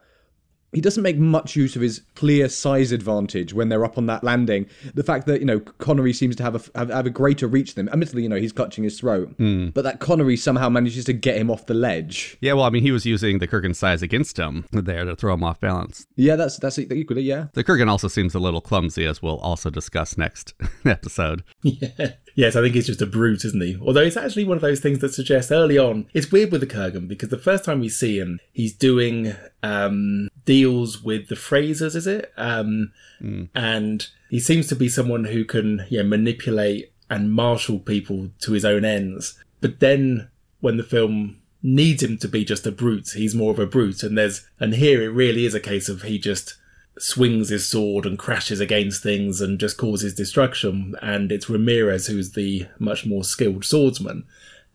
[0.76, 4.26] he doesn't make much use of his clear size advantage when they're up on that
[4.26, 4.68] landing.
[4.94, 7.76] The fact that you know Connery seems to have a have, have a greater reach
[7.76, 7.94] than him.
[7.94, 9.74] Admittedly, you know he's clutching his throat, mm.
[9.74, 12.38] but that Connery somehow manages to get him off the ledge.
[12.42, 15.34] Yeah, well, I mean, he was using the Kurgan size against him there to throw
[15.34, 16.06] him off balance.
[16.18, 17.48] Yeah, that's that's equally yeah.
[17.54, 20.54] The Kurgan also seems a little clumsy, as we'll also discuss next
[20.86, 21.44] episode.
[21.62, 22.12] Yeah.
[22.36, 23.78] Yes, I think he's just a brute, isn't he?
[23.82, 26.08] Although it's actually one of those things that suggests early on.
[26.14, 30.30] It's weird with the Kurgan because the first time we see him, he's doing um,
[30.44, 32.34] deals with the Frasers, is it?
[32.36, 33.48] Um, mm.
[33.56, 38.66] And he seems to be someone who can yeah, manipulate and marshal people to his
[38.66, 39.42] own ends.
[39.62, 43.60] But then when the film needs him to be just a brute, he's more of
[43.60, 44.04] a brute.
[44.04, 46.56] And there's and here it really is a case of he just
[46.98, 50.96] swings his sword and crashes against things and just causes destruction.
[51.02, 54.26] And it's Ramirez who's the much more skilled swordsman.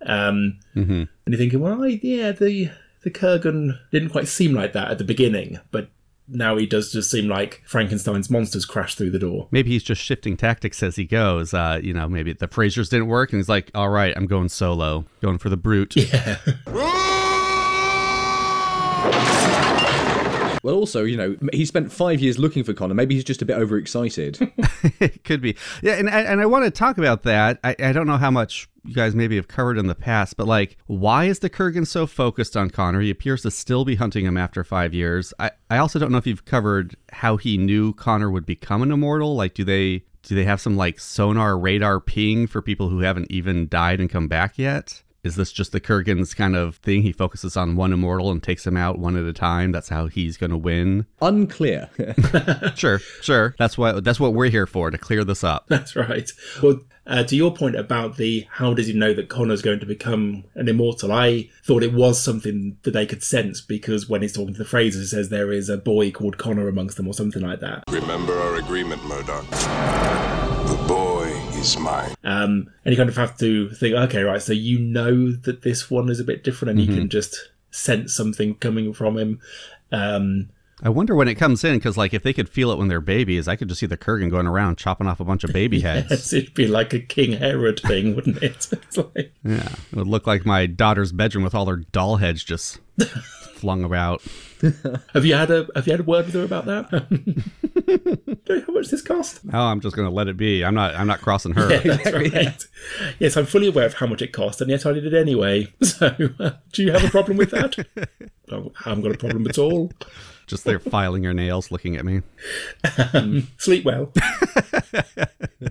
[0.03, 0.93] Um, mm-hmm.
[0.93, 2.71] And you're thinking, well, I, yeah, the
[3.03, 5.89] the Kurgan didn't quite seem like that at the beginning, but
[6.29, 9.49] now he does just seem like Frankenstein's monsters crash through the door.
[9.51, 11.53] Maybe he's just shifting tactics as he goes.
[11.53, 14.49] Uh, you know, maybe the Frasers didn't work, and he's like, "All right, I'm going
[14.49, 16.39] solo, going for the brute." Yeah.
[20.63, 22.95] Well, also, you know, he spent five years looking for Connor.
[22.95, 24.39] Maybe he's just a bit overexcited.
[25.01, 25.57] it could be.
[25.83, 27.59] Yeah, and, and I want to talk about that.
[27.65, 30.47] I, I don't know how much you guys maybe have covered in the past, but
[30.47, 33.01] like, why is the Kurgan so focused on Connor?
[33.01, 35.33] He appears to still be hunting him after five years.
[35.39, 38.93] I, I also don't know if you've covered how he knew Connor would become an
[38.93, 39.37] immortal.
[39.37, 43.31] Like, do they do they have some like sonar radar ping for people who haven't
[43.31, 45.03] even died and come back yet?
[45.23, 47.03] Is this just the Kurgan's kind of thing?
[47.03, 49.71] He focuses on one immortal and takes him out one at a time.
[49.71, 51.07] That's how he's going to win.
[51.21, 51.91] Unclear.
[52.75, 53.55] sure, sure.
[53.59, 55.67] That's what that's what we're here for to clear this up.
[55.69, 56.31] That's right.
[56.63, 59.87] Well, uh, to your point about the how does he know that Connor's going to
[59.87, 61.13] become an immortal?
[61.13, 64.65] I thought it was something that they could sense because when he's talking to the
[64.65, 67.85] Frasers, he says there is a boy called Connor amongst them or something like that.
[67.89, 69.49] Remember our agreement, Murdoch.
[69.51, 71.00] The boy
[71.61, 72.15] is mine.
[72.25, 75.91] Um, and you kind of have to think, okay, right, so you know that this
[75.91, 76.91] one is a bit different, and mm-hmm.
[76.91, 79.41] you can just sense something coming from him.
[79.93, 80.49] Um,
[80.83, 83.03] I wonder when it comes in because, like, if they could feel it when they're
[83.03, 85.81] babies, I could just see the Kurgan going around chopping off a bunch of baby
[85.83, 86.07] heads.
[86.11, 88.69] yes, it'd be like a King Herod thing, wouldn't it?
[88.73, 89.35] It's like...
[89.45, 92.79] Yeah, it would look like my daughter's bedroom with all her doll heads just
[93.55, 94.23] flung about.
[95.13, 98.30] have you had a Have you had a word with her about that?
[98.67, 99.41] How much this cost?
[99.53, 100.65] Oh, I'm just going to let it be.
[100.65, 100.95] I'm not.
[100.95, 101.71] I'm not crossing her.
[101.71, 102.65] Yeah, that's right.
[103.19, 105.73] yes, I'm fully aware of how much it cost, and yet I did it anyway.
[105.83, 107.87] So, uh, do you have a problem with that?
[108.51, 109.93] oh, I haven't got a problem at all.
[110.47, 112.23] Just there filing your nails, looking at me.
[113.13, 114.13] Um, sleep well.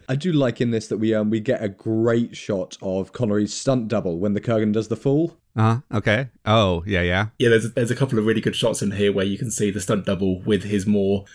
[0.07, 3.53] I do like in this that we um we get a great shot of Connery's
[3.53, 5.37] stunt double when the Kurgan does the fall.
[5.55, 5.97] Uh huh.
[5.97, 6.27] Okay.
[6.45, 7.27] Oh, yeah, yeah.
[7.39, 9.71] Yeah, there's there's a couple of really good shots in here where you can see
[9.71, 11.25] the stunt double with his more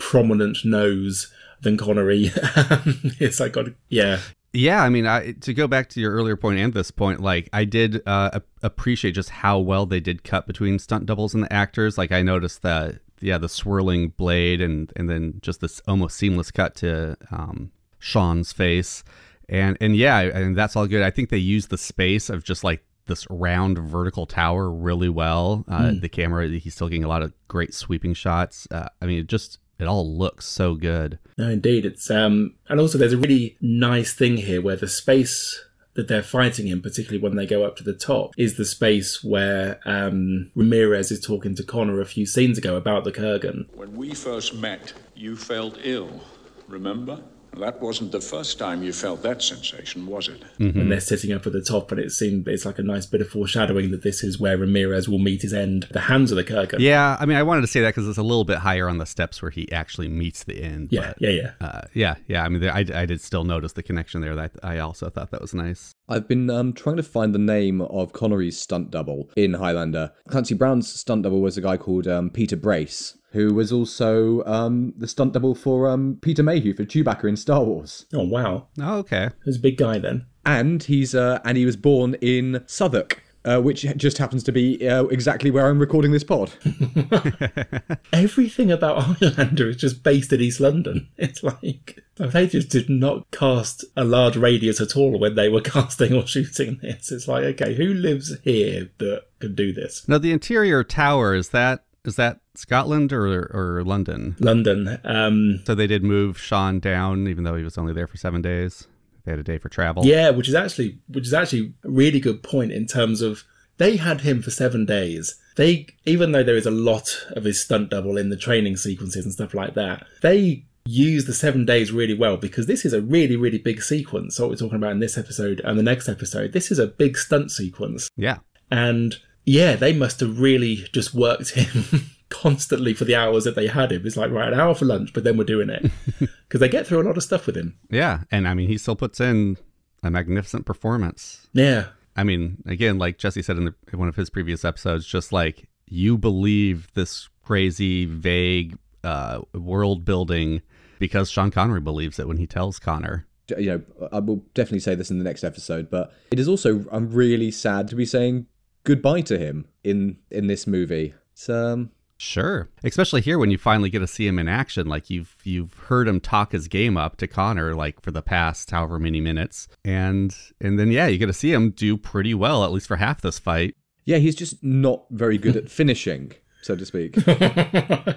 [0.00, 2.32] prominent nose than Connery.
[2.34, 4.18] it's like got yeah.
[4.52, 7.48] Yeah, I mean, I, to go back to your earlier point and this point, like
[7.52, 11.52] I did uh, appreciate just how well they did cut between stunt doubles and the
[11.52, 11.96] actors.
[11.96, 16.50] Like I noticed that, yeah, the swirling blade and and then just this almost seamless
[16.50, 19.04] cut to um, Sean's face,
[19.48, 21.02] and and yeah, and that's all good.
[21.02, 25.64] I think they used the space of just like this round vertical tower really well.
[25.68, 26.00] Uh, mm.
[26.00, 28.66] The camera, he's still getting a lot of great sweeping shots.
[28.70, 31.18] Uh, I mean, just it all looks so good.
[31.36, 35.64] No, indeed, it's um, and also there's a really nice thing here where the space
[35.94, 39.24] that they're fighting in, particularly when they go up to the top, is the space
[39.24, 43.66] where um, Ramirez is talking to Connor a few scenes ago about the Kurgan.
[43.74, 46.20] When we first met, you felt ill.
[46.68, 47.22] Remember?
[47.58, 50.42] That wasn't the first time you felt that sensation, was it?
[50.58, 50.78] Mm-hmm.
[50.78, 53.20] When they're sitting up at the top, and it seemed it's like a nice bit
[53.20, 56.44] of foreshadowing that this is where Ramirez will meet his end, the hands of the
[56.44, 56.78] Kurgan.
[56.78, 58.98] Yeah, I mean, I wanted to say that because it's a little bit higher on
[58.98, 60.88] the steps where he actually meets the end.
[60.90, 62.44] Yeah, but, yeah, yeah, uh, yeah, yeah.
[62.44, 64.36] I mean, I, I did still notice the connection there.
[64.36, 65.94] That I also thought that was nice.
[66.10, 70.10] I've been um, trying to find the name of Connery's stunt double in Highlander.
[70.28, 74.92] Clancy Brown's stunt double was a guy called um, Peter Brace, who was also um,
[74.96, 78.06] the stunt double for um, Peter Mayhew for Chewbacca in Star Wars.
[78.12, 78.66] Oh wow!
[78.80, 79.28] Oh, okay.
[79.44, 80.26] He's a big guy then.
[80.44, 83.22] And he's uh, and he was born in Southwark.
[83.42, 86.52] Uh, which just happens to be uh, exactly where I'm recording this pod.
[88.12, 91.08] Everything about Highlander is just based in East London.
[91.16, 95.60] It's like they just did not cast a large radius at all when they were
[95.62, 97.10] casting or shooting this.
[97.10, 100.06] It's like, okay, who lives here that can do this?
[100.06, 104.36] Now, the interior tower is that is that Scotland or or London?
[104.38, 104.98] London.
[105.04, 108.42] Um, so they did move Sean down, even though he was only there for seven
[108.42, 108.86] days.
[109.24, 110.04] They had a day for travel.
[110.04, 113.44] Yeah, which is actually which is actually a really good point in terms of
[113.78, 115.36] they had him for seven days.
[115.56, 119.24] They even though there is a lot of his stunt double in the training sequences
[119.24, 123.02] and stuff like that, they use the seven days really well because this is a
[123.02, 124.36] really really big sequence.
[124.36, 126.86] So what we're talking about in this episode and the next episode, this is a
[126.86, 128.08] big stunt sequence.
[128.16, 128.38] Yeah,
[128.70, 133.66] and yeah, they must have really just worked him constantly for the hours that they
[133.66, 134.06] had him.
[134.06, 135.90] It's like, right, an hour for lunch, but then we're doing it.
[136.50, 137.78] Because they get through a lot of stuff with him.
[137.90, 138.22] Yeah.
[138.32, 139.56] And I mean, he still puts in
[140.02, 141.46] a magnificent performance.
[141.52, 141.86] Yeah.
[142.16, 145.32] I mean, again, like Jesse said in, the, in one of his previous episodes, just
[145.32, 150.62] like you believe this crazy, vague uh, world building
[150.98, 154.94] because Sean Connery believes it when he tells Connor you know, I will definitely say
[154.94, 158.46] this in the next episode, but it is also I'm really sad to be saying
[158.84, 161.14] goodbye to him in in this movie.
[161.34, 161.90] So um,
[162.20, 162.68] Sure.
[162.84, 164.86] Especially here when you finally get to see him in action.
[164.86, 168.70] Like you've you've heard him talk his game up to Connor like for the past
[168.72, 169.68] however many minutes.
[169.86, 172.96] And and then yeah, you get to see him do pretty well, at least for
[172.96, 173.74] half this fight.
[174.04, 177.16] Yeah, he's just not very good at finishing so to speak.
[177.26, 178.14] yeah,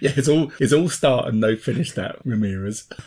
[0.00, 1.92] it's all it's all start and no finish.
[1.92, 2.88] That Ramirez.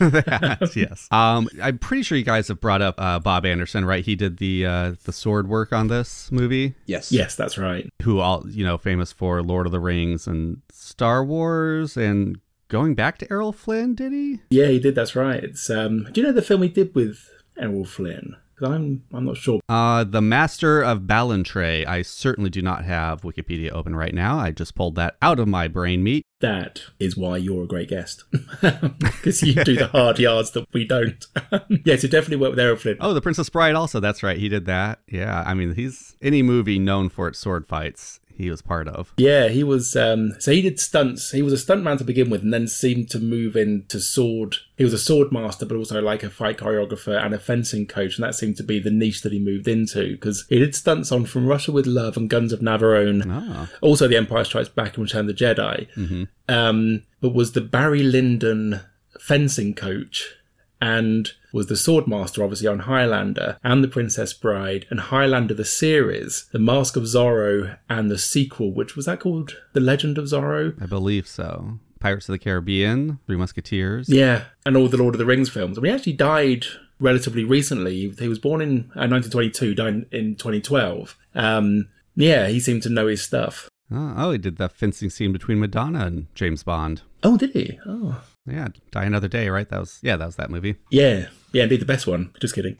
[0.76, 1.08] yes.
[1.10, 4.04] Um, I'm pretty sure you guys have brought up uh, Bob Anderson, right?
[4.04, 6.74] He did the uh, the sword work on this movie.
[6.86, 7.12] Yes.
[7.12, 7.88] Yes, that's right.
[8.02, 12.94] Who all you know famous for Lord of the Rings and Star Wars and going
[12.94, 14.40] back to Errol Flynn, did he?
[14.50, 14.94] Yeah, he did.
[14.94, 15.42] That's right.
[15.42, 16.08] It's um.
[16.12, 18.36] Do you know the film he did with Errol Flynn?
[18.62, 19.60] I'm I'm not sure.
[19.68, 21.86] Uh, the Master of Ballantrae.
[21.86, 24.38] I certainly do not have Wikipedia open right now.
[24.38, 26.24] I just pulled that out of my brain meat.
[26.40, 28.24] That is why you're a great guest,
[28.60, 31.26] because you do the hard yards that we don't.
[31.84, 32.96] yes, you definitely worked with Errol Flynn.
[33.00, 33.74] Oh, The Princess Bride.
[33.74, 34.38] Also, that's right.
[34.38, 35.00] He did that.
[35.06, 39.12] Yeah, I mean, he's any movie known for its sword fights he was part of.
[39.16, 39.94] Yeah, he was.
[39.94, 41.30] Um, so he did stunts.
[41.30, 44.56] He was a stuntman to begin with, and then seemed to move into sword.
[44.76, 48.16] He was a sword master, but also like a fight choreographer and a fencing coach,
[48.16, 51.12] and that seemed to be the niche that he moved into because he did stunts
[51.12, 53.24] on From Russia with Love and Guns of Navarone.
[53.28, 53.68] Oh.
[53.80, 55.88] Also, The Empire Strikes Back and Return of the Jedi.
[55.94, 56.24] Mm-hmm.
[56.48, 58.80] Um, but was the Barry Lyndon
[59.20, 60.34] fencing coach
[60.80, 66.46] and was the Swordmaster, obviously on Highlander, and the Princess Bride, and Highlander the series,
[66.52, 70.80] the Mask of Zorro, and the sequel, which was that called The Legend of Zorro?
[70.82, 71.78] I believe so.
[71.98, 74.08] Pirates of the Caribbean, Three Musketeers.
[74.08, 75.76] Yeah, and all the Lord of the Rings films.
[75.76, 76.64] And he actually died
[76.98, 78.10] relatively recently.
[78.18, 81.16] He was born in uh, 1922, died in 2012.
[81.34, 83.68] Um, yeah, he seemed to know his stuff.
[83.92, 87.02] Oh, oh, he did that fencing scene between Madonna and James Bond.
[87.22, 87.78] Oh, did he?
[87.86, 88.22] Oh.
[88.46, 89.68] Yeah, Die Another Day, right?
[89.68, 90.76] That was yeah, that was that movie.
[90.90, 92.32] Yeah, yeah, indeed the best one.
[92.40, 92.76] Just kidding.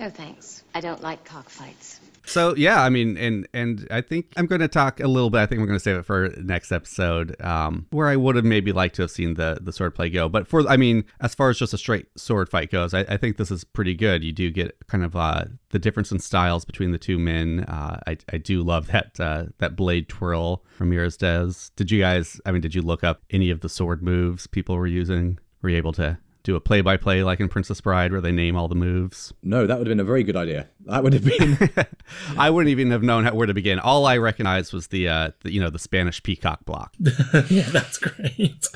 [0.00, 0.64] No thanks.
[0.74, 2.00] I don't like cockfights.
[2.24, 5.38] So yeah, I mean, and and I think I'm going to talk a little bit.
[5.38, 8.44] I think we're going to save it for next episode, um, where I would have
[8.44, 10.28] maybe liked to have seen the the sword play go.
[10.28, 13.16] But for I mean, as far as just a straight sword fight goes, I, I
[13.16, 14.22] think this is pretty good.
[14.22, 17.64] You do get kind of uh, the difference in styles between the two men.
[17.68, 21.70] Uh, I I do love that uh, that blade twirl Ramirez does.
[21.76, 22.40] Did you guys?
[22.46, 25.38] I mean, did you look up any of the sword moves people were using?
[25.60, 28.32] Were you able to do a play by play like in Princess Bride where they
[28.32, 29.32] name all the moves?
[29.42, 30.68] No, that would have been a very good idea.
[30.86, 31.70] That would have been.
[32.38, 33.78] I wouldn't even have known how, where to begin.
[33.78, 36.94] All I recognized was the, uh, the you know the Spanish peacock block.
[37.48, 38.66] yeah, that's great.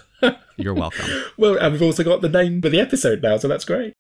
[0.57, 1.07] You're welcome.
[1.37, 3.95] well, and we've also got the name for the episode now, so that's great.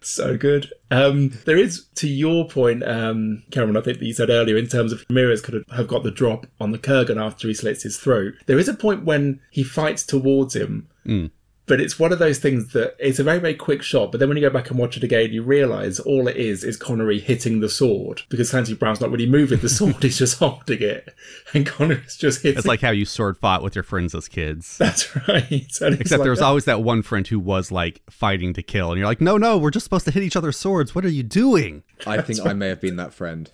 [0.00, 0.72] so good.
[0.90, 4.68] Um, there is, to your point, um, Cameron, I think that you said earlier, in
[4.68, 7.98] terms of Ramirez could have got the drop on the Kurgan after he slits his
[7.98, 8.32] throat.
[8.46, 10.88] There is a point when he fights towards him.
[11.06, 11.30] Mm.
[11.66, 14.10] But it's one of those things that it's a very, very quick shot.
[14.10, 16.64] But then when you go back and watch it again, you realise all it is
[16.64, 20.38] is Connery hitting the sword because Clancy Brown's not really moving the sword; he's just
[20.40, 21.14] holding it,
[21.54, 22.56] and Connery's just hitting.
[22.56, 22.58] It.
[22.58, 24.76] It's like how you sword fought with your friends as kids.
[24.78, 25.68] That's right.
[25.80, 26.46] And Except like there was that.
[26.46, 29.56] always that one friend who was like fighting to kill, and you're like, no, no,
[29.56, 30.94] we're just supposed to hit each other's swords.
[30.94, 31.82] What are you doing?
[32.06, 33.48] I think I may have been that friend.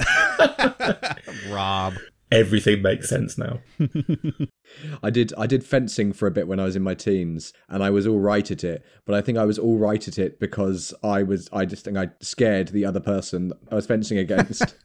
[1.50, 1.94] Rob.
[2.30, 3.60] Everything makes sense now.
[5.02, 7.82] I did I did fencing for a bit when I was in my teens and
[7.82, 10.38] I was all right at it, but I think I was all right at it
[10.38, 14.74] because I was I just think I scared the other person I was fencing against.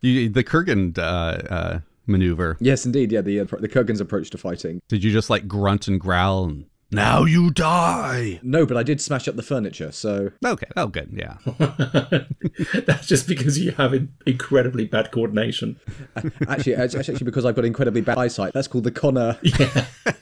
[0.00, 2.56] You, the Kurgan uh, uh, maneuver.
[2.60, 3.12] yes, indeed.
[3.12, 4.80] Yeah, the the Kurgan's approach to fighting.
[4.88, 8.38] Did you just like grunt and growl and now you die?
[8.42, 10.66] No, but I did smash up the furniture, so Okay.
[10.76, 11.10] Oh, good.
[11.12, 11.38] Yeah.
[12.86, 15.78] That's just because you have in- incredibly bad coordination.
[16.48, 18.52] actually it's actually because I've got incredibly bad eyesight.
[18.52, 19.38] That's called the Connor.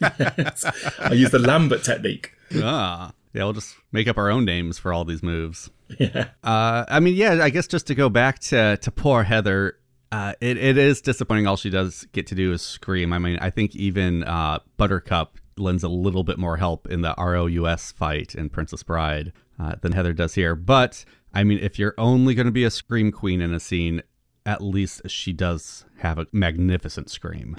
[0.01, 0.65] Yes.
[0.99, 2.33] I use the Lambert technique.
[2.57, 3.13] ah.
[3.33, 5.71] Yeah, we'll just make up our own names for all these moves.
[6.01, 6.31] Yeah.
[6.43, 9.77] Uh, I mean, yeah, I guess just to go back to to poor Heather,
[10.11, 11.47] uh, it, it is disappointing.
[11.47, 13.13] All she does get to do is scream.
[13.13, 17.15] I mean, I think even uh, Buttercup lends a little bit more help in the
[17.17, 20.55] ROUS fight in Princess Bride uh, than Heather does here.
[20.55, 24.03] But I mean, if you're only going to be a scream queen in a scene,
[24.47, 27.57] at least she does have a magnificent scream.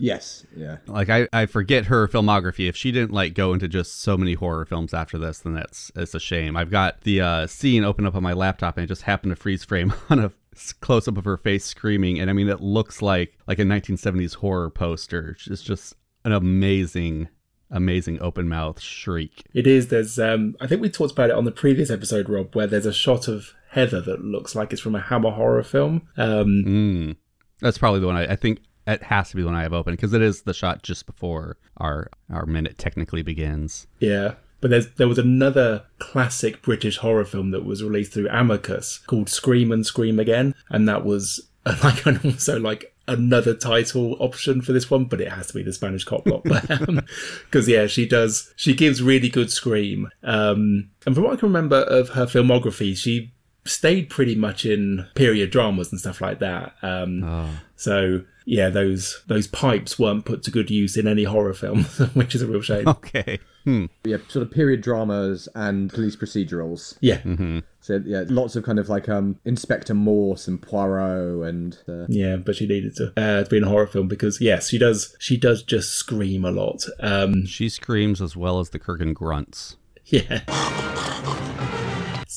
[0.00, 0.76] Yes, yeah.
[0.86, 2.68] Like I, I forget her filmography.
[2.68, 5.90] If she didn't like go into just so many horror films after this, then that's
[5.96, 6.56] it's a shame.
[6.56, 9.36] I've got the uh, scene open up on my laptop and it just happened to
[9.36, 10.32] freeze frame on a
[10.80, 14.36] close up of her face screaming, and I mean it looks like like a 1970s
[14.36, 15.36] horror poster.
[15.46, 17.28] It's just an amazing,
[17.70, 19.44] amazing open mouth shriek.
[19.54, 19.88] It is.
[19.88, 20.18] There's.
[20.18, 22.92] Um, I think we talked about it on the previous episode, Rob, where there's a
[22.92, 26.02] shot of Heather that looks like it's from a Hammer horror film.
[26.16, 27.16] Um, Mm.
[27.60, 28.60] That's probably the one I, I think.
[28.88, 31.06] It has to be the one I have open because it is the shot just
[31.06, 33.88] before our our minute technically begins.
[33.98, 34.34] Yeah.
[34.60, 39.28] But there's there was another classic British horror film that was released through Amicus called
[39.28, 41.48] Scream and Scream Again, and that was
[41.82, 45.62] like and also like another title option for this one, but it has to be
[45.62, 46.42] the Spanish cop block.
[46.42, 50.08] Because yeah, she does she gives really good scream.
[50.22, 53.32] Um, and from what I can remember of her filmography, she
[53.64, 56.74] stayed pretty much in period dramas and stuff like that.
[56.82, 57.48] Um, Oh.
[57.76, 62.34] So yeah, those those pipes weren't put to good use in any horror film, which
[62.34, 62.86] is a real shame.
[62.88, 63.40] Okay.
[63.64, 63.86] Hmm.
[64.04, 66.96] Yeah, sort of period dramas and police procedurals.
[67.00, 67.18] Yeah.
[67.18, 67.58] Mm-hmm.
[67.80, 72.36] So yeah, lots of kind of like um Inspector Morse and Poirot and uh, Yeah,
[72.36, 75.16] but she needed to, uh, to be in a horror film because yes, she does.
[75.18, 76.84] She does just scream a lot.
[77.00, 79.76] Um, She screams as well as the Kurgan grunts.
[80.06, 80.42] yeah,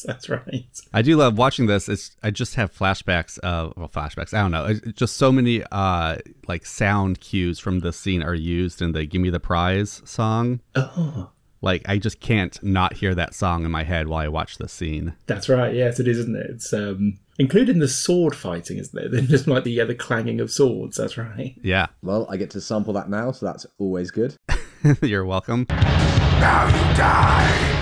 [0.07, 0.65] that's right.
[0.93, 1.87] I do love watching this.
[1.89, 4.33] It's I just have flashbacks of well flashbacks.
[4.33, 4.65] I don't know.
[4.65, 9.05] It's just so many uh like sound cues from this scene are used in the
[9.05, 10.59] "Give Me the Prize" song.
[10.75, 11.29] Oh,
[11.61, 14.71] Like I just can't not hear that song in my head while I watch this
[14.73, 15.13] scene.
[15.27, 15.73] that's right.
[15.75, 16.47] Yes, it is, isn't it?
[16.49, 19.11] It's um, including the sword fighting, isn't it?
[19.11, 20.97] Then just like the yeah, the clanging of swords.
[20.97, 21.55] That's right.
[21.61, 24.35] Yeah, well, I get to sample that now, so that's always good.
[25.01, 25.65] you're welcome.
[25.69, 27.78] Now you die.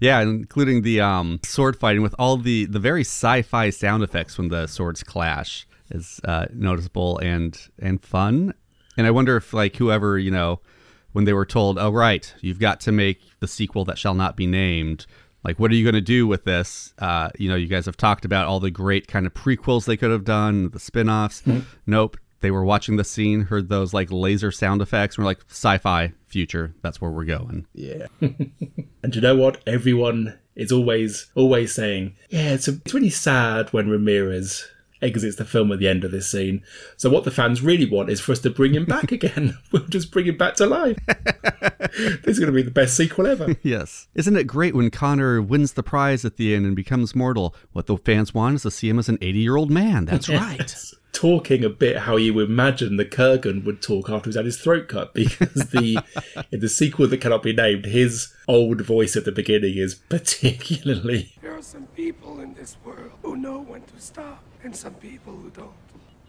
[0.00, 4.48] Yeah, including the um sword fighting with all the the very sci-fi sound effects when
[4.48, 5.66] the swords clash.
[5.90, 8.52] is uh, noticeable and and fun.
[8.96, 10.60] And I wonder if like whoever you know,
[11.12, 14.36] when they were told, "Oh right, you've got to make the sequel that shall not
[14.36, 15.06] be named."
[15.44, 16.92] Like, what are you going to do with this?
[16.98, 19.96] Uh, you know, you guys have talked about all the great kind of prequels they
[19.96, 21.42] could have done, the spin-offs.
[21.42, 21.62] Mhm.
[21.86, 22.16] Nope.
[22.40, 26.12] They were watching the scene, heard those like laser sound effects, and we're like, sci-fi
[26.26, 26.74] future.
[26.82, 27.66] That's where we're going.
[27.74, 28.06] Yeah.
[29.02, 29.62] And you know what?
[29.68, 34.68] Everyone is always always saying, yeah, it's, a, it's really sad when Ramirez
[35.06, 36.62] exits the film at the end of this scene.
[36.96, 39.56] So what the fans really want is for us to bring him back again.
[39.72, 40.98] we'll just bring him back to life.
[41.06, 43.56] this is going to be the best sequel ever.
[43.62, 44.08] yes.
[44.14, 47.54] Isn't it great when Connor wins the prize at the end and becomes mortal?
[47.72, 50.04] What the fans want is to see him as an 80 year old man.
[50.06, 50.74] That's right.
[51.12, 54.86] Talking a bit how you imagine the Kurgan would talk after he's had his throat
[54.88, 55.98] cut, because the
[56.52, 61.32] in the sequel that cannot be named, his old voice at the beginning is particularly
[61.40, 65.32] There are some people in this world who know when to stop, and some people
[65.32, 65.70] who don't.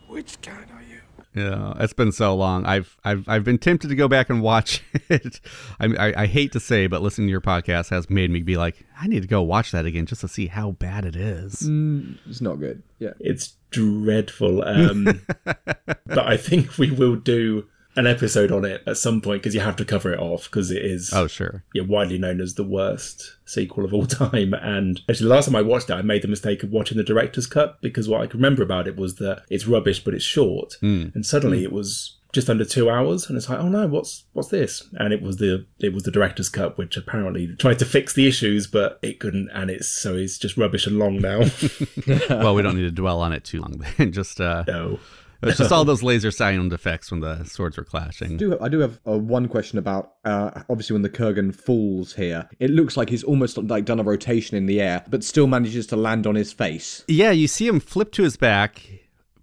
[0.08, 1.02] Which kind are you?
[1.36, 2.66] Yeah, it's been so long.
[2.66, 5.42] I've I've I've been tempted to go back and watch it.
[5.80, 8.56] I, I I hate to say, but listening to your podcast has made me be
[8.56, 11.64] like, I need to go watch that again just to see how bad it is.
[11.64, 12.84] Mm, it's not good.
[13.00, 13.14] Yeah.
[13.20, 14.64] It's dreadful.
[14.64, 17.66] Um, but I think we will do
[17.98, 20.72] an episode on it at some point because you have to cover it off because
[20.72, 21.64] it is Oh sure.
[21.74, 24.54] yeah, widely known as the worst sequel of all time.
[24.54, 27.04] And actually, the last time I watched it, I made the mistake of watching the
[27.04, 30.24] director's cut because what I can remember about it was that it's rubbish, but it's
[30.24, 30.78] short.
[30.82, 31.14] Mm.
[31.16, 34.50] And suddenly it was just under two hours, and it's like, oh no, what's what's
[34.50, 34.84] this?
[35.00, 38.28] And it was the it was the director's cut, which apparently tried to fix the
[38.28, 41.40] issues, but it couldn't, and it's so it's just rubbish and long now.
[42.30, 43.84] well, we don't need to dwell on it too long.
[43.98, 45.00] Then just uh, no.
[45.44, 48.34] It's just all those laser sound effects when the swords were clashing.
[48.34, 52.14] I do, I do have uh, one question about uh, obviously when the Kurgan falls
[52.14, 52.50] here.
[52.60, 55.88] It looks like he's almost like done a rotation in the air, but still manages
[55.88, 57.04] to land on his face.
[57.08, 58.82] Yeah, you see him flip to his back,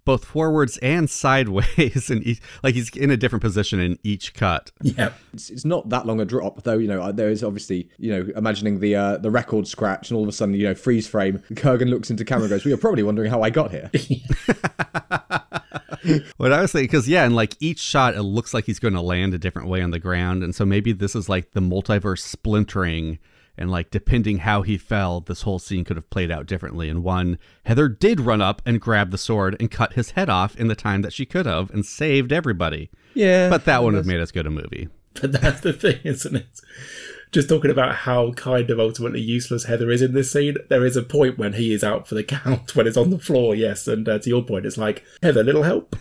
[0.03, 4.71] both forwards and sideways, and each, like he's in a different position in each cut.
[4.81, 6.77] Yeah, it's, it's not that long a drop though.
[6.77, 10.17] You know, uh, there is obviously you know imagining the uh, the record scratch, and
[10.17, 11.41] all of a sudden you know freeze frame.
[11.53, 13.91] Kurgan looks into camera, and goes, "We are probably wondering how I got here."
[16.37, 18.93] what I was saying, because yeah, and like each shot, it looks like he's going
[18.93, 21.59] to land a different way on the ground, and so maybe this is like the
[21.59, 23.19] multiverse splintering,
[23.57, 26.89] and like depending how he fell, this whole scene could have played out differently.
[26.89, 30.55] And one, Heather did run up and grab the sword and cut his head off
[30.55, 32.89] in the time that she could have, and saved everybody.
[33.13, 34.89] Yeah, but that wouldn't have made as good a movie.
[35.19, 36.61] But that's the thing, isn't it?
[37.35, 40.95] Just talking about how kind of ultimately useless Heather is in this scene, there is
[40.95, 43.89] a point when he is out for the count, when it's on the floor, yes,
[43.89, 45.97] and uh, to your point, it's like, Heather, little help.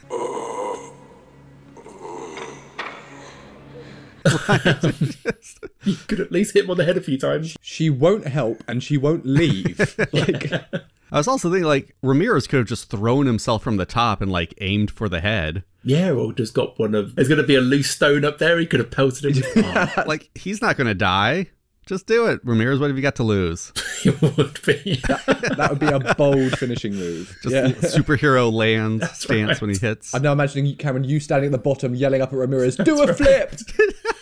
[5.82, 7.56] you could at least hit him on the head a few times.
[7.60, 9.98] She won't help, and she won't leave.
[10.12, 14.20] like, I was also thinking like Ramirez could have just thrown himself from the top
[14.20, 15.64] and like aimed for the head.
[15.84, 17.14] Yeah, or just got one of.
[17.14, 18.58] There's going to be a loose stone up there.
[18.58, 19.44] He could have pelted him.
[19.76, 20.04] Oh.
[20.06, 21.48] like he's not going to die.
[21.86, 22.80] Just do it, Ramirez.
[22.80, 23.72] What have you got to lose?
[24.04, 25.00] it would be.
[25.06, 27.36] that, that would be a bold finishing move.
[27.42, 27.68] Just yeah.
[27.90, 29.60] superhero land That's stance right.
[29.60, 30.14] when he hits.
[30.14, 33.12] I'm now imagining Cameron, you standing at the bottom, yelling up at Ramirez, "Do a
[33.12, 33.52] flip!"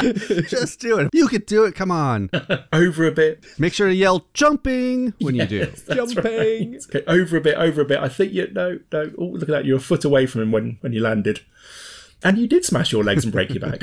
[0.48, 1.10] Just do it.
[1.12, 1.74] You could do it.
[1.74, 2.30] Come on.
[2.72, 3.44] over a bit.
[3.58, 5.66] Make sure to yell jumping when Yes, you do.
[5.66, 6.72] that's Jumping.
[6.72, 6.82] right.
[6.94, 7.98] Okay, over a bit, over a bit.
[7.98, 9.10] I think you no, no.
[9.18, 9.64] Oh, look at that!
[9.64, 11.40] You're a foot away from him when when you landed,
[12.22, 13.82] and you did smash your legs and break your back.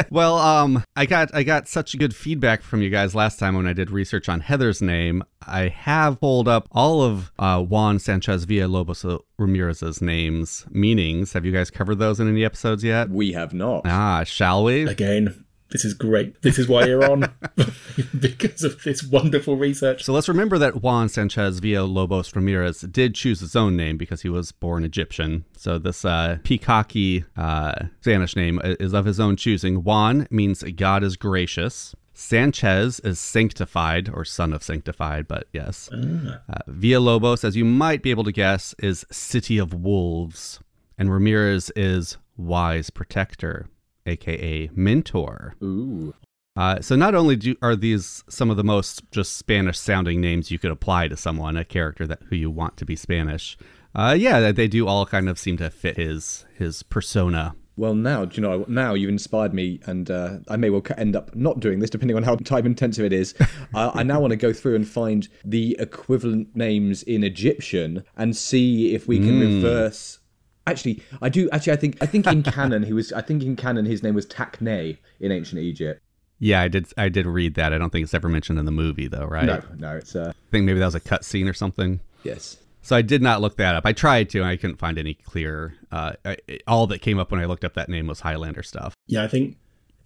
[0.10, 3.66] well, um, I got I got such good feedback from you guys last time when
[3.66, 5.22] I did research on Heather's name.
[5.46, 11.32] I have pulled up all of uh, Juan Sanchez Villalobos Ramirez's names meanings.
[11.32, 13.10] Have you guys covered those in any episodes yet?
[13.10, 13.82] We have not.
[13.86, 14.88] Ah, shall we?
[14.88, 16.40] Again, this is great.
[16.42, 17.32] This is why you're on
[18.18, 20.04] because of this wonderful research.
[20.04, 24.28] So let's remember that Juan Sanchez Villalobos Ramirez did choose his own name because he
[24.28, 25.44] was born Egyptian.
[25.56, 29.82] So this uh, peacocky uh, Spanish name is of his own choosing.
[29.82, 31.94] Juan means God is gracious.
[32.14, 35.90] Sanchez is sanctified or son of sanctified, but yes.
[35.92, 40.60] Uh, Villalobos, as you might be able to guess, is city of wolves.
[40.96, 43.68] And Ramirez is wise protector,
[44.06, 45.54] aka mentor.
[45.62, 46.14] Ooh.
[46.56, 50.50] Uh, so not only do are these some of the most just Spanish sounding names
[50.50, 53.58] you could apply to someone, a character that who you want to be Spanish.
[53.94, 57.54] Uh, yeah, they do all kind of seem to fit his his persona.
[57.78, 61.14] Well, now, do you know, now you've inspired me, and uh, I may well end
[61.14, 63.34] up not doing this depending on how time intensive it is.
[63.74, 68.34] uh, I now want to go through and find the equivalent names in Egyptian and
[68.34, 69.56] see if we can Mm.
[69.62, 70.20] reverse.
[70.66, 71.48] Actually, I do.
[71.50, 73.12] Actually, I think I think in canon he was.
[73.12, 76.02] I think in canon his name was Takne in ancient Egypt.
[76.38, 77.72] Yeah, I did I did read that.
[77.72, 79.46] I don't think it's ever mentioned in the movie though, right?
[79.46, 82.00] No, no, it's uh, I think maybe that was a cut scene or something.
[82.24, 82.58] yes.
[82.82, 83.84] So I did not look that up.
[83.84, 85.74] I tried to, and I couldn't find any clear.
[85.90, 86.36] Uh, I,
[86.68, 88.94] all that came up when I looked up that name was Highlander stuff.
[89.08, 89.56] Yeah, I think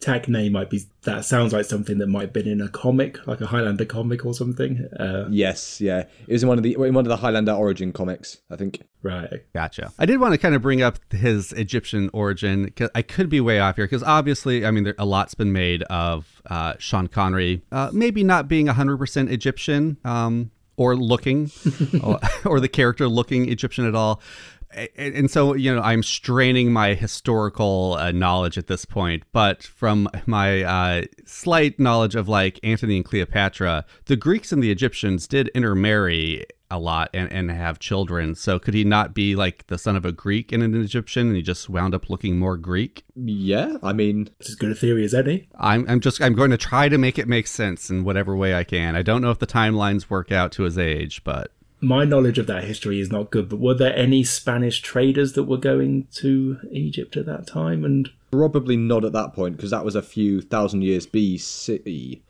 [0.00, 0.82] Tacne might be.
[1.02, 4.24] That sounds like something that might have been in a comic, like a Highlander comic
[4.24, 4.86] or something.
[4.98, 6.04] Uh, Yes, yeah.
[6.26, 8.82] It was in one of the in one of the Highlander origin comics, I think.
[9.02, 9.42] right.
[9.54, 9.92] Gotcha.
[9.98, 13.40] I did want to kind of bring up his Egyptian origin because I could be
[13.40, 17.06] way off here because obviously, I mean, there, a lot's been made of uh, Sean
[17.06, 21.50] Connery uh, maybe not being 100% Egyptian um, or looking,
[22.02, 24.20] or, or the character looking Egyptian at all.
[24.96, 30.08] And so, you know, I'm straining my historical uh, knowledge at this point, but from
[30.26, 35.48] my uh, slight knowledge of like Antony and Cleopatra, the Greeks and the Egyptians did
[35.48, 38.34] intermarry a lot and, and have children.
[38.34, 41.36] So could he not be like the son of a Greek and an Egyptian and
[41.36, 43.04] he just wound up looking more Greek?
[43.16, 45.48] Yeah, I mean, It's as good a theory as any.
[45.58, 48.54] I'm, I'm just I'm going to try to make it make sense in whatever way
[48.54, 48.94] I can.
[48.94, 52.46] I don't know if the timelines work out to his age, but My knowledge of
[52.46, 56.58] that history is not good, but were there any Spanish traders that were going to
[56.70, 57.84] Egypt at that time?
[57.84, 62.20] And probably not at that point because that was a few thousand years BC.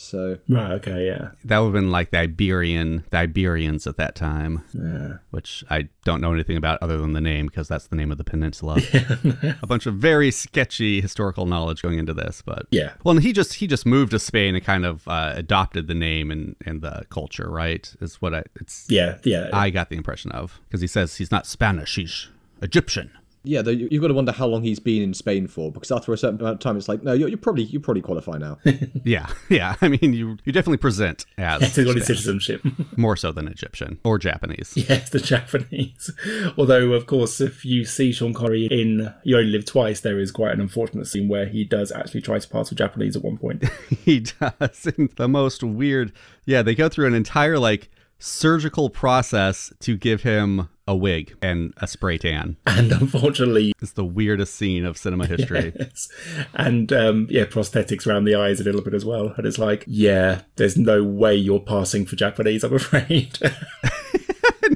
[0.00, 4.14] So right, okay, yeah, that would have been like the Iberian the Iberians at that
[4.14, 5.16] time, yeah.
[5.30, 8.16] which I don't know anything about other than the name because that's the name of
[8.16, 8.80] the peninsula.
[9.60, 12.92] a bunch of very sketchy historical knowledge going into this, but Yeah.
[13.02, 15.94] Well, and he just he just moved to Spain and kind of uh, adopted the
[15.94, 17.92] name and and the culture, right?
[18.00, 19.50] Is what I it's yeah, yeah.
[19.52, 22.28] I got the impression of because he says he's not Spanish, he's
[22.62, 23.10] Egyptian.
[23.44, 25.90] Yeah, though you- you've got to wonder how long he's been in Spain for because
[25.90, 28.36] after a certain amount of time, it's like no, you're, you're probably you probably qualify
[28.38, 28.58] now.
[29.04, 29.76] Yeah, yeah.
[29.80, 32.62] I mean, you you definitely present as He's got his Spanish, citizenship.
[32.96, 34.72] more so than Egyptian or Japanese.
[34.88, 36.10] Yes, the Japanese.
[36.58, 40.30] Although, of course, if you see Sean Connery in You Only Live Twice, there is
[40.30, 43.38] quite an unfortunate scene where he does actually try to pass for Japanese at one
[43.38, 43.64] point.
[44.04, 46.12] he does in the most weird
[46.46, 51.72] yeah they go through an entire like surgical process to give him a wig and
[51.76, 56.08] a spray tan and unfortunately it's the weirdest scene of cinema history Yes.
[56.54, 59.34] And um, yeah, prosthetics around the eyes a little bit as well.
[59.36, 63.38] And it's like, yeah, there's no way you're passing for Japanese, I'm afraid.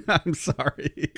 [0.08, 1.12] i'm sorry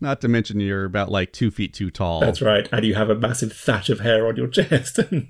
[0.00, 2.68] not to mention you're about like two feet too tall That's right.
[2.72, 4.98] And you have a massive thatch of hair on your chest.
[4.98, 5.28] And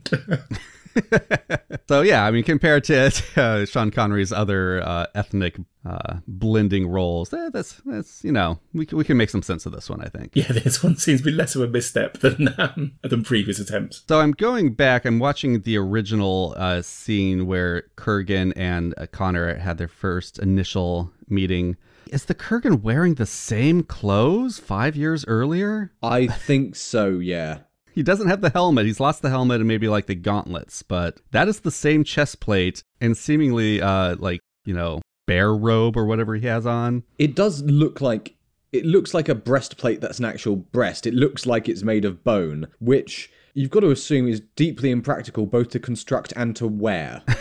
[1.88, 7.32] so yeah i mean compared to uh, sean connery's other uh, ethnic uh, blending roles
[7.32, 10.00] eh, that's that's you know we, can- we can make some sense of this one
[10.02, 13.22] i think yeah, this one seems to be less of a misstep than um, than
[13.22, 14.02] previous attempts.
[14.08, 15.04] So I'm going back.
[15.04, 21.10] I'm watching the original uh, scene where Kurgan and uh, Connor had their first initial
[21.28, 21.76] meeting.
[22.10, 25.92] Is the Kurgan wearing the same clothes five years earlier?
[26.02, 27.18] I think so.
[27.18, 27.60] Yeah.
[27.92, 28.86] He doesn't have the helmet.
[28.86, 32.40] He's lost the helmet and maybe like the gauntlets, but that is the same chest
[32.40, 37.04] plate and seemingly uh, like you know bear robe or whatever he has on.
[37.18, 38.34] It does look like
[38.72, 41.06] it looks like a breastplate that's an actual breast.
[41.06, 45.46] It looks like it's made of bone, which you've got to assume is deeply impractical
[45.46, 47.22] both to construct and to wear.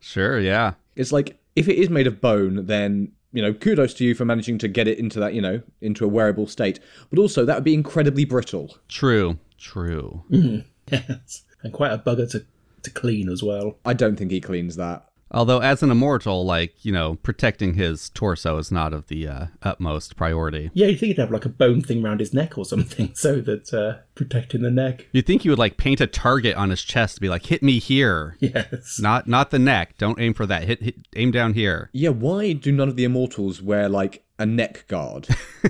[0.00, 0.74] Sure, yeah.
[0.96, 4.24] it's like if it is made of bone, then you know, kudos to you for
[4.24, 6.80] managing to get it into that, you know, into a wearable state.
[7.10, 8.76] But also that would be incredibly brittle.
[8.88, 10.24] True, true.
[10.30, 10.60] Mm-hmm.
[10.90, 11.44] Yes.
[11.62, 12.44] And quite a bugger to,
[12.82, 13.78] to clean as well.
[13.84, 15.08] I don't think he cleans that.
[15.32, 19.46] Although, as an immortal, like, you know, protecting his torso is not of the uh,
[19.62, 20.70] utmost priority.
[20.74, 23.40] Yeah, you'd think he'd have like a bone thing around his neck or something so
[23.40, 25.06] that uh, protecting the neck.
[25.12, 27.62] You'd think he would, like, paint a target on his chest to be like, hit
[27.62, 28.36] me here.
[28.40, 28.98] Yes.
[29.00, 29.96] Not not the neck.
[29.98, 30.64] Don't aim for that.
[30.64, 31.90] Hit, hit aim down here.
[31.92, 35.28] Yeah, why do none of the immortals wear like a neck guard?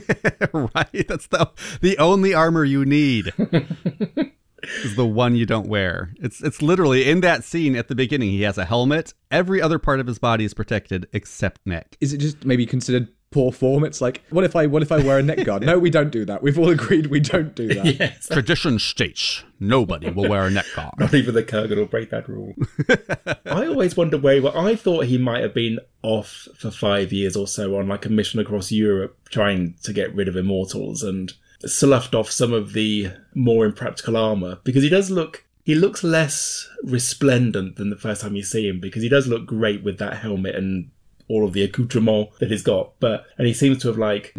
[0.53, 1.07] right?
[1.07, 1.51] That's the
[1.81, 3.33] the only armor you need.
[4.85, 6.13] is the one you don't wear.
[6.21, 8.31] It's it's literally in that scene at the beginning.
[8.31, 9.15] He has a helmet.
[9.31, 11.97] Every other part of his body is protected except neck.
[12.01, 13.83] Is it just maybe considered poor form?
[13.83, 15.65] It's like, what if I what if I wear a neck guard?
[15.65, 16.43] No, we don't do that.
[16.43, 17.85] We've all agreed we don't do that.
[18.01, 18.29] yes.
[18.29, 20.95] Tradition states nobody will wear a neck guard.
[20.99, 22.55] Not even the Kurgan will break that rule.
[23.47, 24.55] I always wonder where he was.
[24.55, 28.11] I thought he might have been off for five years or so on like a
[28.11, 31.33] mission across Europe trying to get rid of immortals and
[31.67, 36.69] sloughed off some of the more impractical armor because he does look he looks less
[36.83, 40.17] resplendent than the first time you see him because he does look great with that
[40.19, 40.91] helmet and
[41.29, 42.93] all of the accoutrement that he's got.
[43.01, 44.33] But and he seems to have like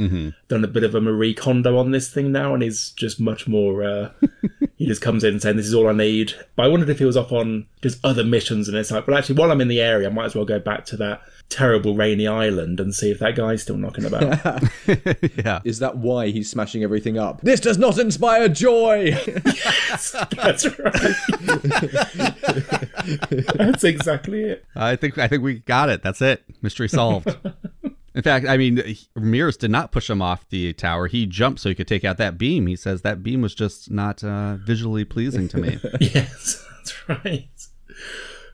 [0.48, 3.48] done a bit of a marie kondo on this thing now and he's just much
[3.48, 4.12] more uh
[4.78, 6.34] he just comes in saying this is all i need.
[6.56, 9.18] But i wondered if he was off on just other missions and it's like well
[9.18, 11.22] actually while i'm in the area i might as well go back to that
[11.54, 14.24] terrible rainy island and see if that guy's still knocking about
[15.38, 15.62] yeah.
[15.64, 17.42] Is that why he's smashing everything up?
[17.42, 19.16] This does not inspire joy.
[19.46, 21.16] yes, that's right
[23.54, 26.02] that's exactly it I think I think we got it.
[26.02, 26.44] That's it.
[26.64, 27.38] Mystery solved.
[28.16, 28.82] In fact, I mean,
[29.16, 31.08] Ramirez did not push him off the tower.
[31.08, 32.68] He jumped so he could take out that beam.
[32.68, 35.80] He says that beam was just not uh, visually pleasing to me.
[36.00, 37.50] yes, that's right.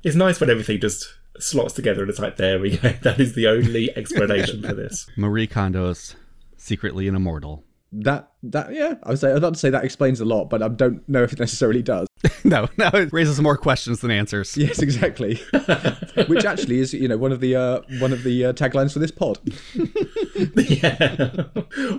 [0.04, 2.90] It's nice when everything just slots together and it's like, there we go.
[3.02, 5.08] That is the only explanation for this.
[5.18, 6.16] Marie Kondo is
[6.58, 7.64] secretly an immortal.
[7.92, 10.62] That that yeah, I was say I'd like to say that explains a lot, but
[10.62, 12.08] I don't know if it necessarily does.
[12.44, 14.56] no, no, it raises more questions than answers.
[14.56, 15.42] Yes, exactly.
[16.28, 19.00] Which actually is, you know, one of the uh, one of the uh, taglines for
[19.00, 19.40] this pod.
[20.56, 21.46] yeah.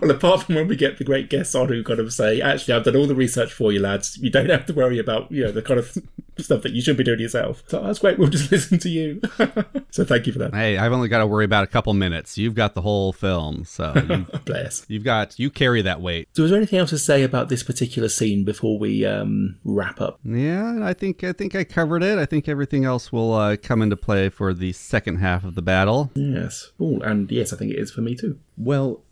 [0.00, 2.74] Well, apart from when we get the great guests on who kind of say, "Actually,
[2.74, 4.16] I've done all the research for you, lads.
[4.18, 5.98] You don't have to worry about you know the kind of
[6.44, 8.18] stuff that you should be doing yourself." So that's great.
[8.18, 9.20] We'll just listen to you.
[9.90, 10.54] so thank you for that.
[10.54, 12.38] Hey, I've only got to worry about a couple minutes.
[12.38, 14.84] You've got the whole film, so you, bless.
[14.88, 16.28] You've got you carry that weight.
[16.34, 20.00] So, is there anything else to say about this particular scene before we um, wrap
[20.00, 20.20] up?
[20.24, 22.18] Yeah, I think I think I covered it.
[22.18, 25.62] I think everything else will uh, come into play for the second half of the
[25.62, 26.10] battle.
[26.14, 26.70] Yes.
[26.80, 28.38] Oh, and yes, I think it is for me too.
[28.56, 29.02] Well.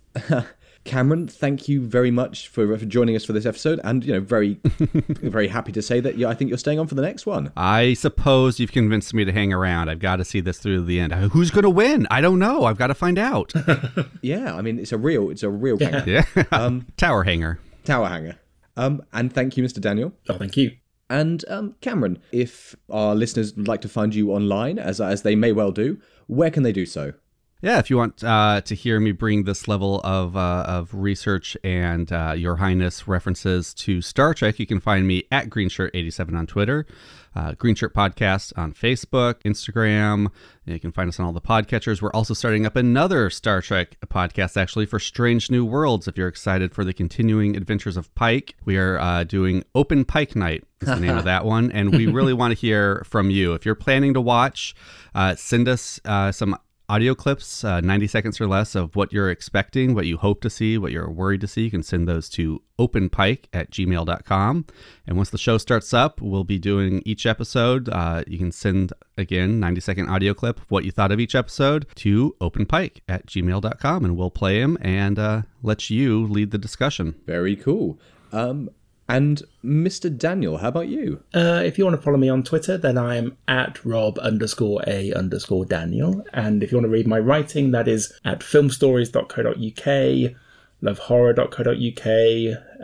[0.88, 4.20] Cameron, thank you very much for, for joining us for this episode, and you know,
[4.20, 7.26] very, very happy to say that yeah, I think you're staying on for the next
[7.26, 7.52] one.
[7.58, 9.90] I suppose you've convinced me to hang around.
[9.90, 11.12] I've got to see this through to the end.
[11.12, 12.06] Who's going to win?
[12.10, 12.64] I don't know.
[12.64, 13.52] I've got to find out.
[14.22, 16.04] yeah, I mean, it's a real, it's a real yeah.
[16.06, 16.44] yeah.
[16.52, 18.38] Um, tower hanger, tower hanger.
[18.78, 19.82] Um, and thank you, Mr.
[19.82, 20.14] Daniel.
[20.30, 20.72] Oh, thank you.
[21.10, 25.36] And um, Cameron, if our listeners would like to find you online, as as they
[25.36, 27.12] may well do, where can they do so?
[27.60, 31.56] Yeah, if you want uh, to hear me bring this level of uh, of research
[31.64, 36.46] and uh, Your Highness references to Star Trek, you can find me at Greenshirt87 on
[36.46, 36.86] Twitter,
[37.34, 40.28] uh, Greenshirt Podcast on Facebook, Instagram.
[40.66, 42.00] You can find us on all the podcatchers.
[42.00, 46.06] We're also starting up another Star Trek podcast, actually, for Strange New Worlds.
[46.06, 50.36] If you're excited for the continuing adventures of Pike, we are uh, doing Open Pike
[50.36, 50.62] Night.
[50.80, 53.54] Is the name of that one, and we really want to hear from you.
[53.54, 54.76] If you're planning to watch,
[55.12, 55.98] uh, send us
[56.30, 56.56] some
[56.88, 60.50] audio clips, uh, 90 seconds or less of what you're expecting, what you hope to
[60.50, 61.62] see, what you're worried to see.
[61.62, 64.64] You can send those to openpike at gmail.com.
[65.06, 67.88] And once the show starts up, we'll be doing each episode.
[67.88, 71.86] Uh, you can send, again, 90 second audio clip what you thought of each episode
[71.96, 77.14] to openpike at gmail.com and we'll play them and uh, let you lead the discussion.
[77.26, 77.98] Very cool.
[78.32, 78.70] Um,
[79.08, 80.14] and Mr.
[80.16, 81.22] Daniel, how about you?
[81.32, 85.12] Uh, if you want to follow me on Twitter, then I'm at Rob underscore A
[85.14, 86.24] underscore Daniel.
[86.34, 90.34] And if you want to read my writing, that is at filmstories.co.uk,
[90.82, 92.06] lovehorror.co.uk,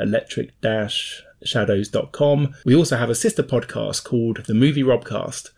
[0.01, 0.53] electric
[1.45, 2.55] shadows.com.
[2.65, 5.51] We also have a sister podcast called The Movie Robcast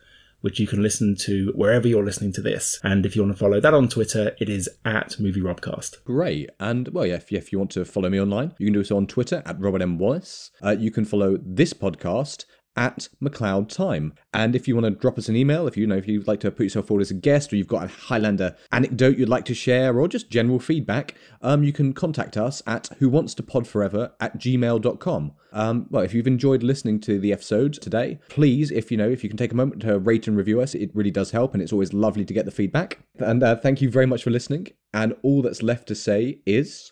[0.47, 2.79] which you can listen to wherever you're listening to this.
[2.81, 6.05] And if you want to follow that on Twitter, it is at Movie Robcast.
[6.05, 6.49] Great.
[6.57, 8.95] And well, yeah, if, if you want to follow me online, you can do so
[8.95, 9.97] on Twitter at Robert M.
[9.97, 10.51] Wallace.
[10.63, 12.45] Uh, you can follow this podcast
[12.77, 14.13] at MacLeod Time.
[14.33, 16.39] And if you want to drop us an email, if you know if you'd like
[16.41, 19.45] to put yourself forward as a guest, or you've got a Highlander anecdote you'd like
[19.45, 23.43] to share, or just general feedback, um, you can contact us at who wants to
[23.43, 25.31] pod forever at gmail.com.
[25.51, 29.23] Um, well, if you've enjoyed listening to the episode today, please, if you know, if
[29.23, 31.63] you can take a moment to rate and review us, it really does help, and
[31.63, 32.99] it's always lovely to get the feedback.
[33.17, 34.67] And uh, thank you very much for listening.
[34.93, 36.91] And all that's left to say is.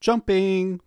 [0.00, 0.78] Jumping!